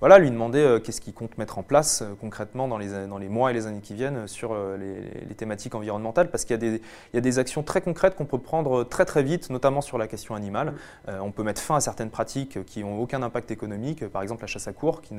voilà, 0.00 0.18
lui 0.18 0.30
demander 0.30 0.80
qu'est-ce 0.84 1.00
qu'il 1.00 1.14
compte 1.14 1.38
mettre 1.38 1.58
en 1.58 1.62
place 1.62 2.04
concrètement 2.20 2.68
dans 2.68 2.76
les, 2.76 3.06
dans 3.06 3.16
les 3.16 3.30
mois 3.30 3.50
et 3.50 3.54
les 3.54 3.66
années 3.66 3.80
qui 3.80 3.94
viennent 3.94 4.28
sur 4.28 4.54
les, 4.78 5.34
thématiques 5.34 5.74
environnementales, 5.74 6.30
parce 6.30 6.44
qu'il 6.44 6.62
y, 6.62 6.80
y, 7.14 7.18
a 7.18 7.20
des 7.20 7.38
actions 7.38 7.62
très 7.62 7.80
concrètes 7.80 8.14
qu'on 8.14 8.26
peut 8.26 8.38
prendre 8.38 8.84
très 8.84 9.04
très 9.04 9.22
vite, 9.22 9.50
notamment 9.50 9.80
sur 9.80 9.98
la 9.98 10.06
question 10.06 10.34
animale. 10.34 10.74
Mm. 11.08 11.12
on 11.22 11.32
peut 11.32 11.42
mettre 11.42 11.62
fin 11.62 11.76
à 11.76 11.80
certaines 11.80 12.10
pratiques 12.10 12.64
qui 12.66 12.84
n'ont 12.84 12.98
aucun 12.98 13.22
impact 13.22 13.50
économique, 13.50 14.06
par 14.08 14.22
exemple 14.22 14.42
la 14.42 14.46
chasse 14.46 14.68
à 14.68 14.72
cour, 14.72 15.00
qui 15.00 15.13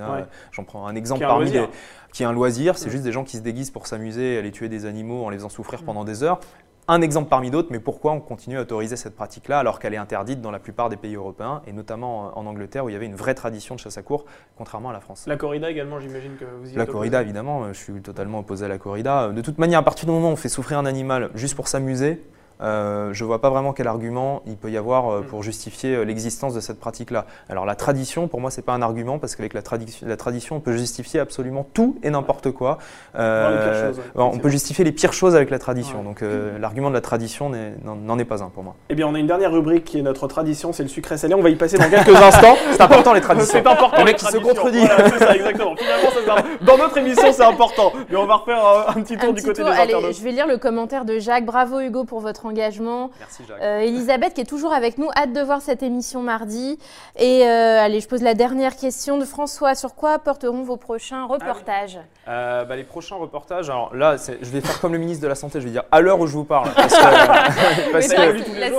J'en 0.51 0.63
prends 0.63 0.87
un 0.87 0.95
exemple 0.95 1.21
parmi 1.21 1.49
les, 1.51 1.67
qui 2.13 2.23
est 2.23 2.25
un 2.25 2.33
loisir. 2.33 2.77
C'est 2.77 2.89
juste 2.89 3.03
des 3.03 3.11
gens 3.11 3.23
qui 3.23 3.37
se 3.37 3.41
déguisent 3.41 3.71
pour 3.71 3.87
s'amuser, 3.87 4.37
aller 4.37 4.51
tuer 4.51 4.69
des 4.69 4.85
animaux 4.85 5.25
en 5.25 5.29
les 5.29 5.37
faisant 5.37 5.49
souffrir 5.49 5.83
pendant 5.83 6.03
des 6.03 6.23
heures. 6.23 6.39
Un 6.87 7.01
exemple 7.01 7.29
parmi 7.29 7.49
d'autres, 7.49 7.69
mais 7.71 7.79
pourquoi 7.79 8.11
on 8.11 8.19
continue 8.19 8.59
à 8.59 8.61
autoriser 8.61 8.95
cette 8.95 9.15
pratique-là 9.15 9.57
alors 9.57 9.79
qu'elle 9.79 9.95
est 9.95 9.97
interdite 9.97 10.39
dans 10.39 10.51
la 10.51 10.59
plupart 10.59 10.89
des 10.89 10.97
pays 10.97 11.15
européens 11.15 11.63
et 11.65 11.73
notamment 11.73 12.37
en 12.37 12.45
Angleterre 12.45 12.85
où 12.85 12.89
il 12.89 12.93
y 12.93 12.95
avait 12.95 13.07
une 13.07 13.15
vraie 13.15 13.33
tradition 13.33 13.73
de 13.73 13.79
chasse 13.79 13.97
à 13.97 14.03
cour, 14.03 14.25
contrairement 14.55 14.91
à 14.91 14.93
la 14.93 14.99
France. 14.99 15.25
La 15.25 15.35
corrida 15.35 15.71
également, 15.71 15.99
j'imagine 15.99 16.35
que 16.35 16.45
vous 16.45 16.67
y 16.67 16.71
êtes 16.73 16.77
La 16.77 16.85
corrida, 16.85 17.23
évidemment, 17.23 17.73
je 17.73 17.79
suis 17.79 18.01
totalement 18.01 18.39
opposé 18.39 18.65
à 18.65 18.67
la 18.67 18.77
corrida. 18.77 19.29
De 19.29 19.41
toute 19.41 19.57
manière, 19.57 19.79
à 19.79 19.83
partir 19.83 20.05
du 20.05 20.11
moment 20.11 20.29
où 20.29 20.33
on 20.33 20.35
fait 20.35 20.47
souffrir 20.47 20.77
un 20.77 20.85
animal 20.85 21.31
juste 21.33 21.55
pour 21.55 21.67
s'amuser, 21.67 22.21
euh, 22.61 23.13
je 23.13 23.23
ne 23.23 23.27
vois 23.27 23.41
pas 23.41 23.49
vraiment 23.49 23.73
quel 23.73 23.87
argument 23.87 24.41
il 24.45 24.55
peut 24.55 24.71
y 24.71 24.77
avoir 24.77 25.11
euh, 25.11 25.21
pour 25.21 25.43
justifier 25.43 25.95
euh, 25.95 26.03
l'existence 26.03 26.53
de 26.53 26.59
cette 26.59 26.79
pratique-là. 26.79 27.25
Alors 27.49 27.65
la 27.65 27.75
tradition, 27.75 28.27
pour 28.27 28.39
moi, 28.39 28.49
ce 28.49 28.57
n'est 28.57 28.63
pas 28.63 28.73
un 28.73 28.81
argument 28.81 29.19
parce 29.19 29.35
qu'avec 29.35 29.53
la, 29.53 29.61
la, 30.03 30.17
tradition, 30.17 30.55
on 30.55 30.59
peut 30.59 30.77
justifier 30.77 31.19
absolument 31.19 31.67
tout 31.73 31.97
et 32.03 32.09
n'importe 32.09 32.51
quoi. 32.51 32.77
on 33.13 34.39
peut 34.39 34.49
justifier 34.49 34.85
les 34.85 34.91
pires 34.91 35.13
choses 35.13 35.35
avec 35.35 35.49
la 35.49 35.59
tradition. 35.59 36.03
Donc 36.03 36.23
l'argument 36.59 36.89
de 36.89 36.95
la 36.95 37.01
tradition 37.01 37.51
n'en 37.83 38.19
est 38.19 38.25
pas 38.25 38.43
un 38.43 38.49
pour 38.49 38.63
moi. 38.63 38.75
Eh 38.89 38.95
bien, 38.95 39.07
on 39.07 39.15
a 39.15 39.19
une 39.19 39.27
dernière 39.27 39.51
rubrique 39.51 39.83
qui 39.83 39.99
est 39.99 40.01
notre 40.01 40.27
tradition, 40.27 40.71
c'est 40.71 40.83
le 40.83 40.89
sucré 40.89 41.17
salé. 41.17 41.33
On 41.33 41.41
va 41.41 41.49
y 41.49 41.55
passer 41.55 41.77
dans 41.77 41.89
quelques 41.89 42.15
instants. 42.15 42.55
C'est 42.71 42.81
important 42.81 43.13
les 43.13 43.21
traditions. 43.21 43.51
C'est 43.51 43.67
important. 43.67 43.97
Le 43.97 44.05
mec 44.05 44.17
qui 44.17 44.25
se 44.25 44.37
contredit. 44.37 44.85
ça, 45.19 45.35
exactement. 45.35 45.75
Finalement, 45.75 46.41
dans 46.61 46.77
notre 46.77 46.97
émission, 46.97 47.31
c'est 47.31 47.43
important. 47.43 47.91
Mais 48.09 48.15
on 48.15 48.25
va 48.25 48.35
refaire 48.35 48.85
un, 48.87 49.01
petit 49.01 49.17
tour 49.17 49.33
du 49.33 49.41
côté 49.43 49.63
des 49.63 49.69
Allez, 49.69 49.93
Je 50.13 50.23
vais 50.23 50.31
lire 50.31 50.47
le 50.47 50.57
commentaire 50.57 51.05
de 51.05 51.19
Jacques. 51.19 51.45
Bravo 51.45 51.79
Hugo 51.79 52.05
pour 52.05 52.19
votre 52.19 52.44
engagement. 52.45 53.11
Merci 53.19 53.43
Jacques. 53.47 53.61
Euh, 53.61 53.79
Elisabeth 53.79 54.33
qui 54.33 54.41
est 54.41 54.45
toujours 54.45 54.73
avec 54.73 54.97
nous, 54.97 55.09
hâte 55.15 55.33
de 55.33 55.41
voir 55.41 55.61
cette 55.61 55.83
émission 55.83 56.21
mardi. 56.21 56.77
Et 57.17 57.43
euh, 57.43 57.79
allez, 57.79 57.99
je 57.99 58.07
pose 58.07 58.21
la 58.21 58.33
dernière 58.33 58.75
question 58.75 59.17
de 59.17 59.25
François. 59.25 59.75
Sur 59.75 59.95
quoi 59.95 60.19
porteront 60.19 60.63
vos 60.63 60.77
prochains 60.77 61.25
reportages 61.25 61.99
ah 62.25 62.31
euh, 62.31 62.65
bah, 62.65 62.75
Les 62.75 62.83
prochains 62.83 63.15
reportages, 63.15 63.69
alors 63.69 63.95
là, 63.95 64.15
je 64.17 64.49
vais 64.49 64.61
faire 64.61 64.79
comme 64.79 64.93
le 64.93 64.99
ministre 64.99 65.23
de 65.23 65.27
la 65.27 65.35
Santé, 65.35 65.59
je 65.59 65.65
vais 65.65 65.71
dire 65.71 65.83
à 65.91 66.01
l'heure 66.01 66.19
où 66.19 66.27
je 66.27 66.33
vous 66.33 66.45
parle. 66.45 66.69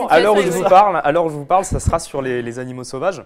à 0.09 0.21
l'heure 0.21 0.37
où 0.37 0.43
je 0.43 0.51
vous 0.51 0.65
parle, 0.65 1.01
à 1.03 1.13
l'heure 1.13 1.25
où 1.25 1.31
je 1.31 1.35
vous 1.35 1.45
parle, 1.45 1.65
ça 1.65 1.81
sera 1.81 1.99
sur 1.99 2.23
les, 2.23 2.43
les 2.43 2.59
animaux 2.59 2.85
sauvages 2.85 3.23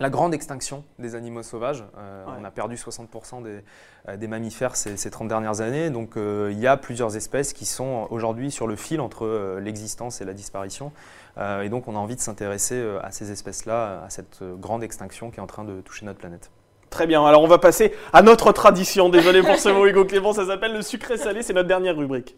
la 0.00 0.10
grande 0.10 0.34
extinction 0.34 0.84
des 0.98 1.14
animaux 1.14 1.42
sauvages. 1.42 1.84
Euh, 1.98 2.24
on 2.40 2.44
a 2.44 2.50
perdu 2.50 2.76
60% 2.76 3.44
euh, 3.44 4.16
des, 4.16 4.28
mammifères 4.28 4.76
ces, 4.76 4.96
30 5.10 5.28
dernières 5.28 5.60
années. 5.60 5.90
Donc 5.90 6.16
euh, 6.16 6.50
il 6.52 6.58
y 6.58 6.66
a 6.66 6.76
plusieurs 6.76 7.16
espèces 7.16 7.52
qui 7.52 7.66
sont 7.66 8.06
aujourd'hui 8.10 8.50
sur 8.50 8.66
le 8.66 8.76
fil 8.76 9.00
entre 9.00 9.58
l'existence 9.60 10.20
et 10.20 10.24
la 10.24 10.34
disparition. 10.34 10.92
et 11.38 11.68
donc 11.68 11.88
on 11.88 11.96
a 11.96 11.98
envie 11.98 12.16
de 12.16 12.20
s'intéresser 12.20 12.82
à 13.02 13.10
ces 13.10 13.30
espèces-là, 13.30 14.02
à 14.04 14.10
cette 14.10 14.42
grande 14.42 14.82
extinction 14.82 15.30
qui 15.30 15.38
est 15.38 15.42
en 15.42 15.46
train 15.46 15.64
de 15.64 15.80
toucher 15.80 16.06
notre 16.06 16.18
planète. 16.18 16.50
Très 16.90 17.06
bien, 17.06 17.24
alors 17.24 17.42
on 17.42 17.48
va 17.48 17.58
passer 17.58 17.92
à 18.12 18.22
notre 18.22 18.52
tradition. 18.52 19.08
Désolé 19.08 19.42
pour 19.42 19.56
ce 19.56 19.68
mot 19.68 19.86
Hugo 19.86 20.04
Clément, 20.04 20.32
ça 20.32 20.46
s'appelle 20.46 20.72
le 20.72 20.82
sucré 20.82 21.18
salé, 21.18 21.42
c'est 21.42 21.52
notre 21.52 21.68
dernière 21.68 21.96
rubrique 21.96 22.36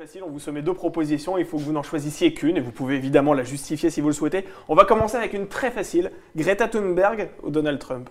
facile, 0.00 0.22
on 0.24 0.30
vous 0.30 0.38
soumet 0.38 0.62
deux 0.62 0.72
propositions, 0.72 1.36
il 1.36 1.44
faut 1.44 1.58
que 1.58 1.62
vous 1.62 1.72
n'en 1.72 1.82
choisissiez 1.82 2.32
qu'une 2.32 2.56
et 2.56 2.60
vous 2.60 2.70
pouvez 2.70 2.94
évidemment 2.94 3.34
la 3.34 3.42
justifier 3.42 3.90
si 3.90 4.00
vous 4.00 4.06
le 4.06 4.14
souhaitez. 4.14 4.46
On 4.70 4.74
va 4.74 4.86
commencer 4.86 5.18
avec 5.18 5.34
une 5.34 5.46
très 5.46 5.70
facile, 5.70 6.10
Greta 6.34 6.68
Thunberg 6.68 7.28
ou 7.42 7.50
Donald 7.50 7.78
Trump 7.78 8.08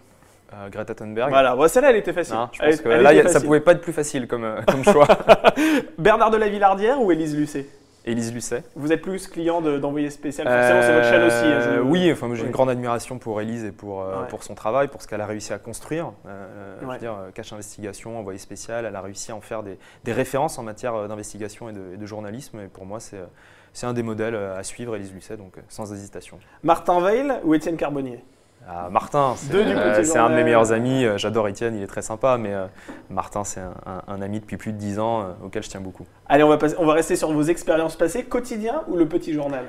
euh, 0.53 0.69
Greta 0.69 0.93
Thunberg. 0.93 1.29
Voilà, 1.29 1.57
celle-là, 1.67 1.89
elle 1.89 1.95
était 1.95 2.13
facile. 2.13 2.35
je 2.51 2.59
pense 2.59 2.81
que 2.81 2.89
là, 2.89 3.27
ça 3.29 3.41
pouvait 3.41 3.59
pas 3.59 3.71
être 3.71 3.81
plus 3.81 3.93
facile 3.93 4.27
comme, 4.27 4.43
euh, 4.43 4.61
comme 4.67 4.83
choix. 4.83 5.07
Bernard 5.97 6.29
de 6.29 6.37
la 6.37 6.49
Villardière 6.49 7.01
ou 7.01 7.11
Élise 7.11 7.35
Lucet? 7.35 7.65
Élise 8.05 8.33
Lucet. 8.33 8.63
Vous 8.75 8.91
êtes 8.91 9.01
plus 9.01 9.27
client 9.27 9.61
d'envoyer 9.61 10.09
spécial, 10.09 10.47
forcément 10.47 10.81
c'est 10.81 10.93
votre 10.93 11.09
chaîne 11.09 11.23
aussi. 11.23 11.45
Hein, 11.45 11.71
euh, 11.71 11.81
oui, 11.81 12.11
enfin, 12.11 12.33
j'ai 12.33 12.45
une 12.45 12.51
grande 12.51 12.69
admiration 12.69 13.19
pour 13.19 13.41
Élise 13.41 13.65
et 13.65 13.71
pour, 13.71 14.01
euh, 14.01 14.23
pour 14.23 14.43
son 14.43 14.55
travail, 14.55 14.87
pour 14.87 15.01
ce 15.01 15.07
qu'elle 15.07 15.21
a 15.21 15.25
réussi 15.25 15.53
à 15.53 15.59
construire. 15.59 16.13
Euh, 16.27 16.77
je 16.81 16.85
veux 16.85 16.97
dire, 16.97 17.15
cache 17.33 17.51
investigation, 17.53 18.17
envoyé 18.17 18.39
spécial, 18.39 18.85
elle 18.85 18.95
a 18.95 19.01
réussi 19.01 19.31
à 19.31 19.35
en 19.35 19.41
faire 19.41 19.63
des, 19.63 19.77
des 20.03 20.13
références 20.13 20.57
en 20.57 20.63
matière 20.63 21.07
d'investigation 21.07 21.69
et 21.69 21.73
de, 21.73 21.93
et 21.93 21.97
de, 21.97 22.05
journalisme. 22.05 22.59
Et 22.59 22.67
pour 22.67 22.85
moi, 22.85 22.99
c'est 22.99 23.85
un 23.85 23.93
des 23.93 24.03
modèles 24.03 24.35
à 24.35 24.63
suivre, 24.63 24.95
Élise 24.95 25.13
Lucet, 25.13 25.37
donc 25.37 25.55
sans 25.67 25.91
hésitation. 25.93 26.39
Martin 26.63 27.01
Veil 27.01 27.31
ou 27.43 27.53
Étienne 27.53 27.77
Carbonnier? 27.77 28.23
Ah, 28.71 28.87
Martin, 28.91 29.33
euh, 29.51 30.03
c'est 30.03 30.19
un 30.19 30.29
de 30.29 30.35
mes 30.35 30.43
meilleurs 30.43 30.71
amis. 30.71 31.03
Euh, 31.03 31.17
j'adore 31.17 31.47
Étienne, 31.47 31.75
il 31.75 31.81
est 31.81 31.87
très 31.87 32.03
sympa, 32.03 32.37
mais 32.37 32.53
euh, 32.53 32.67
Martin, 33.09 33.43
c'est 33.43 33.61
un, 33.61 34.21
ami 34.21 34.39
depuis 34.39 34.57
plus 34.57 34.73
de 34.73 34.77
10 34.77 34.99
ans 34.99 35.35
auquel 35.43 35.63
je 35.63 35.69
tiens 35.69 35.81
beaucoup. 35.81 36.05
Allez, 36.27 36.43
on 36.43 36.49
va, 36.49 36.57
on 36.77 36.85
va 36.85 36.93
rester 36.93 37.15
sur 37.15 37.31
vos 37.33 37.41
expériences 37.41 37.95
passées. 37.95 38.25
Quotidien 38.25 38.83
ou 38.87 38.95
le 38.95 39.07
petit 39.07 39.33
journal? 39.33 39.65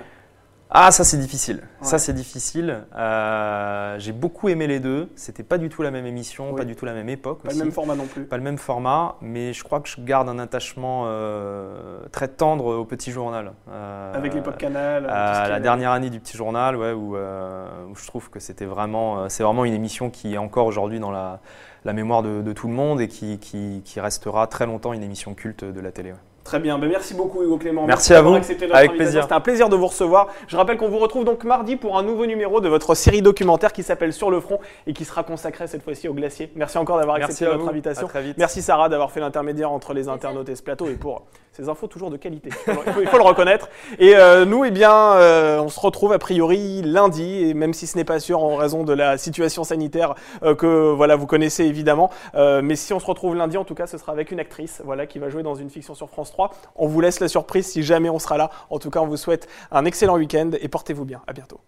Ah, 0.73 0.93
ça 0.93 1.03
c'est 1.03 1.17
difficile. 1.17 1.63
Ça 1.83 1.99
c'est 1.99 2.13
difficile. 2.13 2.85
Euh, 2.95 3.99
j'ai 3.99 4.13
beaucoup 4.13 4.49
aimé 4.49 4.69
les 4.69 4.79
deux. 4.79 5.11
C'était 5.17 5.43
pas 5.43 5.59
du 5.59 5.69
tout 5.69 5.83
la 5.83 5.91
même 5.91 6.07
émission, 6.07 6.55
pas 6.55 6.65
du 6.65 6.77
tout 6.77 6.85
la 6.85 6.93
même 6.93 7.09
époque. 7.09 7.43
Pas 7.43 7.51
le 7.51 7.59
même 7.59 7.73
format 7.73 7.97
non 7.97 8.07
plus. 8.07 8.25
Pas 8.25 8.37
le 8.37 8.45
même 8.45 8.59
format, 8.59 9.17
mais 9.21 9.53
je 9.53 9.65
crois 9.65 9.81
que 9.81 9.89
je 9.89 10.01
garde 10.01 10.29
un 10.29 10.39
attachement 10.39 11.05
euh, 11.07 12.01
très 12.13 12.29
tendre 12.29 12.67
au 12.67 12.85
petit 12.85 13.11
journal. 13.11 13.53
Euh, 13.69 14.15
Avec 14.15 14.33
l'époque 14.33 14.59
Canal. 14.59 15.05
la 15.07 15.59
dernière 15.59 15.91
année 15.91 16.11
du 16.11 16.21
petit 16.21 16.37
journal, 16.37 16.77
ouais, 16.77 16.93
où, 16.93 17.17
je 17.17 18.07
trouve 18.07 18.31
que 18.31 18.39
c'était 18.39 18.67
vraiment, 18.67 19.29
c'est 19.29 19.43
vraiment 19.43 19.65
une 19.65 19.75
émission 19.75 20.09
qui 20.09 20.35
est 20.35 20.39
encore 20.39 20.67
aujourd'hui 20.67 21.01
dans 21.01 21.11
la, 21.11 21.41
mémoire 21.85 22.23
de, 22.23 22.53
tout 22.53 22.69
le 22.69 22.75
monde 22.75 23.01
et 23.01 23.09
qui, 23.09 23.41
qui, 23.41 24.01
restera 24.01 24.47
très 24.47 24.67
longtemps 24.67 24.93
une 24.93 25.03
émission 25.03 25.35
culte 25.35 25.65
de 25.65 25.81
la 25.81 25.91
télé. 25.91 26.13
Très 26.51 26.59
bien, 26.59 26.81
ben, 26.81 26.89
merci 26.89 27.15
beaucoup 27.15 27.45
Hugo 27.45 27.59
Clément. 27.59 27.87
Merci, 27.87 28.13
à 28.13 28.23
vous, 28.23 28.35
avec 28.73 28.97
plaisir. 28.97 29.23
C'était 29.23 29.35
un 29.35 29.41
plaisir 29.41 29.69
de 29.69 29.77
vous 29.77 29.87
recevoir. 29.87 30.27
Je 30.49 30.57
rappelle 30.57 30.79
qu'on 30.79 30.89
vous 30.89 30.99
retrouve 30.99 31.25
donc 31.25 31.45
mardi 31.45 31.77
pour 31.77 31.97
un 31.97 32.03
nouveau 32.03 32.27
numéro 32.27 32.61
de 32.61 32.69
votre 32.69 32.97
série 32.97 33.23
documentaire 33.23 33.73
qui 33.73 33.85
s'appelle 33.85 34.13
Sur 34.13 34.33
le 34.33 34.41
front 34.41 34.59
et 34.89 34.93
qui 34.93 35.05
sera 35.05 35.23
consacré 35.23 35.69
cette 35.69 35.85
fois-ci 35.85 36.09
au 36.09 36.13
glacier. 36.13 36.51
Merci 36.57 36.77
encore 36.79 36.99
d'avoir 36.99 37.19
accepté 37.19 37.45
notre 37.45 37.69
invitation. 37.69 38.09
Merci 38.37 38.63
Sarah 38.63 38.89
d'avoir 38.89 39.13
fait 39.13 39.21
l'intermédiaire 39.21 39.71
entre 39.71 39.95
les 39.95 40.09
internautes 40.09 40.49
et 40.49 40.57
ce 40.57 40.63
plateau 40.65 40.89
et 40.89 40.95
pour 40.95 41.23
ces 41.53 41.69
infos 41.69 41.87
toujours 41.87 42.11
de 42.11 42.17
qualité. 42.17 42.51
Il 42.69 43.07
faut, 43.09 43.19
le 43.19 43.23
reconnaître. 43.23 43.69
Et 43.99 44.17
euh, 44.17 44.45
nous, 44.45 44.65
eh 44.65 44.71
bien, 44.71 45.15
euh, 45.15 45.61
on 45.61 45.69
se 45.69 45.81
retrouve 45.81 46.13
a 46.13 46.19
priori 46.19 46.83
lundi, 46.83 47.49
et 47.49 47.55
même 47.55 47.75
si 47.75 47.87
ce 47.87 47.97
n'est 47.99 48.05
pas 48.05 48.21
sûr 48.21 48.43
en 48.43 48.57
raison 48.57 48.85
de 48.85 48.93
la 48.93 49.19
situation 49.19 49.65
sanitaire 49.65 50.15
euh, 50.43 50.55
que 50.55 50.93
voilà 50.93 51.17
vous 51.17 51.27
connaissez 51.27 51.65
évidemment. 51.65 52.11
mais 52.35 52.77
si 52.77 52.93
on 52.93 53.01
se 53.01 53.07
retrouve 53.07 53.35
lundi, 53.35 53.57
en 53.57 53.65
tout 53.65 53.75
cas, 53.75 53.87
ce 53.87 53.99
sera 53.99 54.13
avec 54.13 54.31
une 54.31 54.41
actrice, 54.41 54.81
voilà, 54.85 55.07
qui 55.07 55.19
va 55.19 55.29
jouer 55.29 55.43
dans 55.43 55.55
une 55.55 55.71
fiction 55.71 55.95
sur 55.95 56.09
France 56.09 56.31
3. 56.49 56.51
On 56.77 56.87
vous 56.87 57.01
laisse 57.01 57.21
la 57.21 57.29
surprise 57.29 57.67
si 57.67 57.83
jamais 57.83 58.09
on 58.09 58.19
sera 58.19 58.39
là. 58.39 58.51
En 58.71 58.79
tout 58.79 58.91
cas, 58.91 59.01
on 59.01 59.07
vous 59.07 59.17
souhaite 59.17 59.49
un 59.71 59.85
excellent 59.85 60.17
week-end 60.17 60.51
et 60.61 60.69
portez-vous 60.69 61.05
bien. 61.05 61.23
À 61.27 61.33
bientôt. 61.33 61.61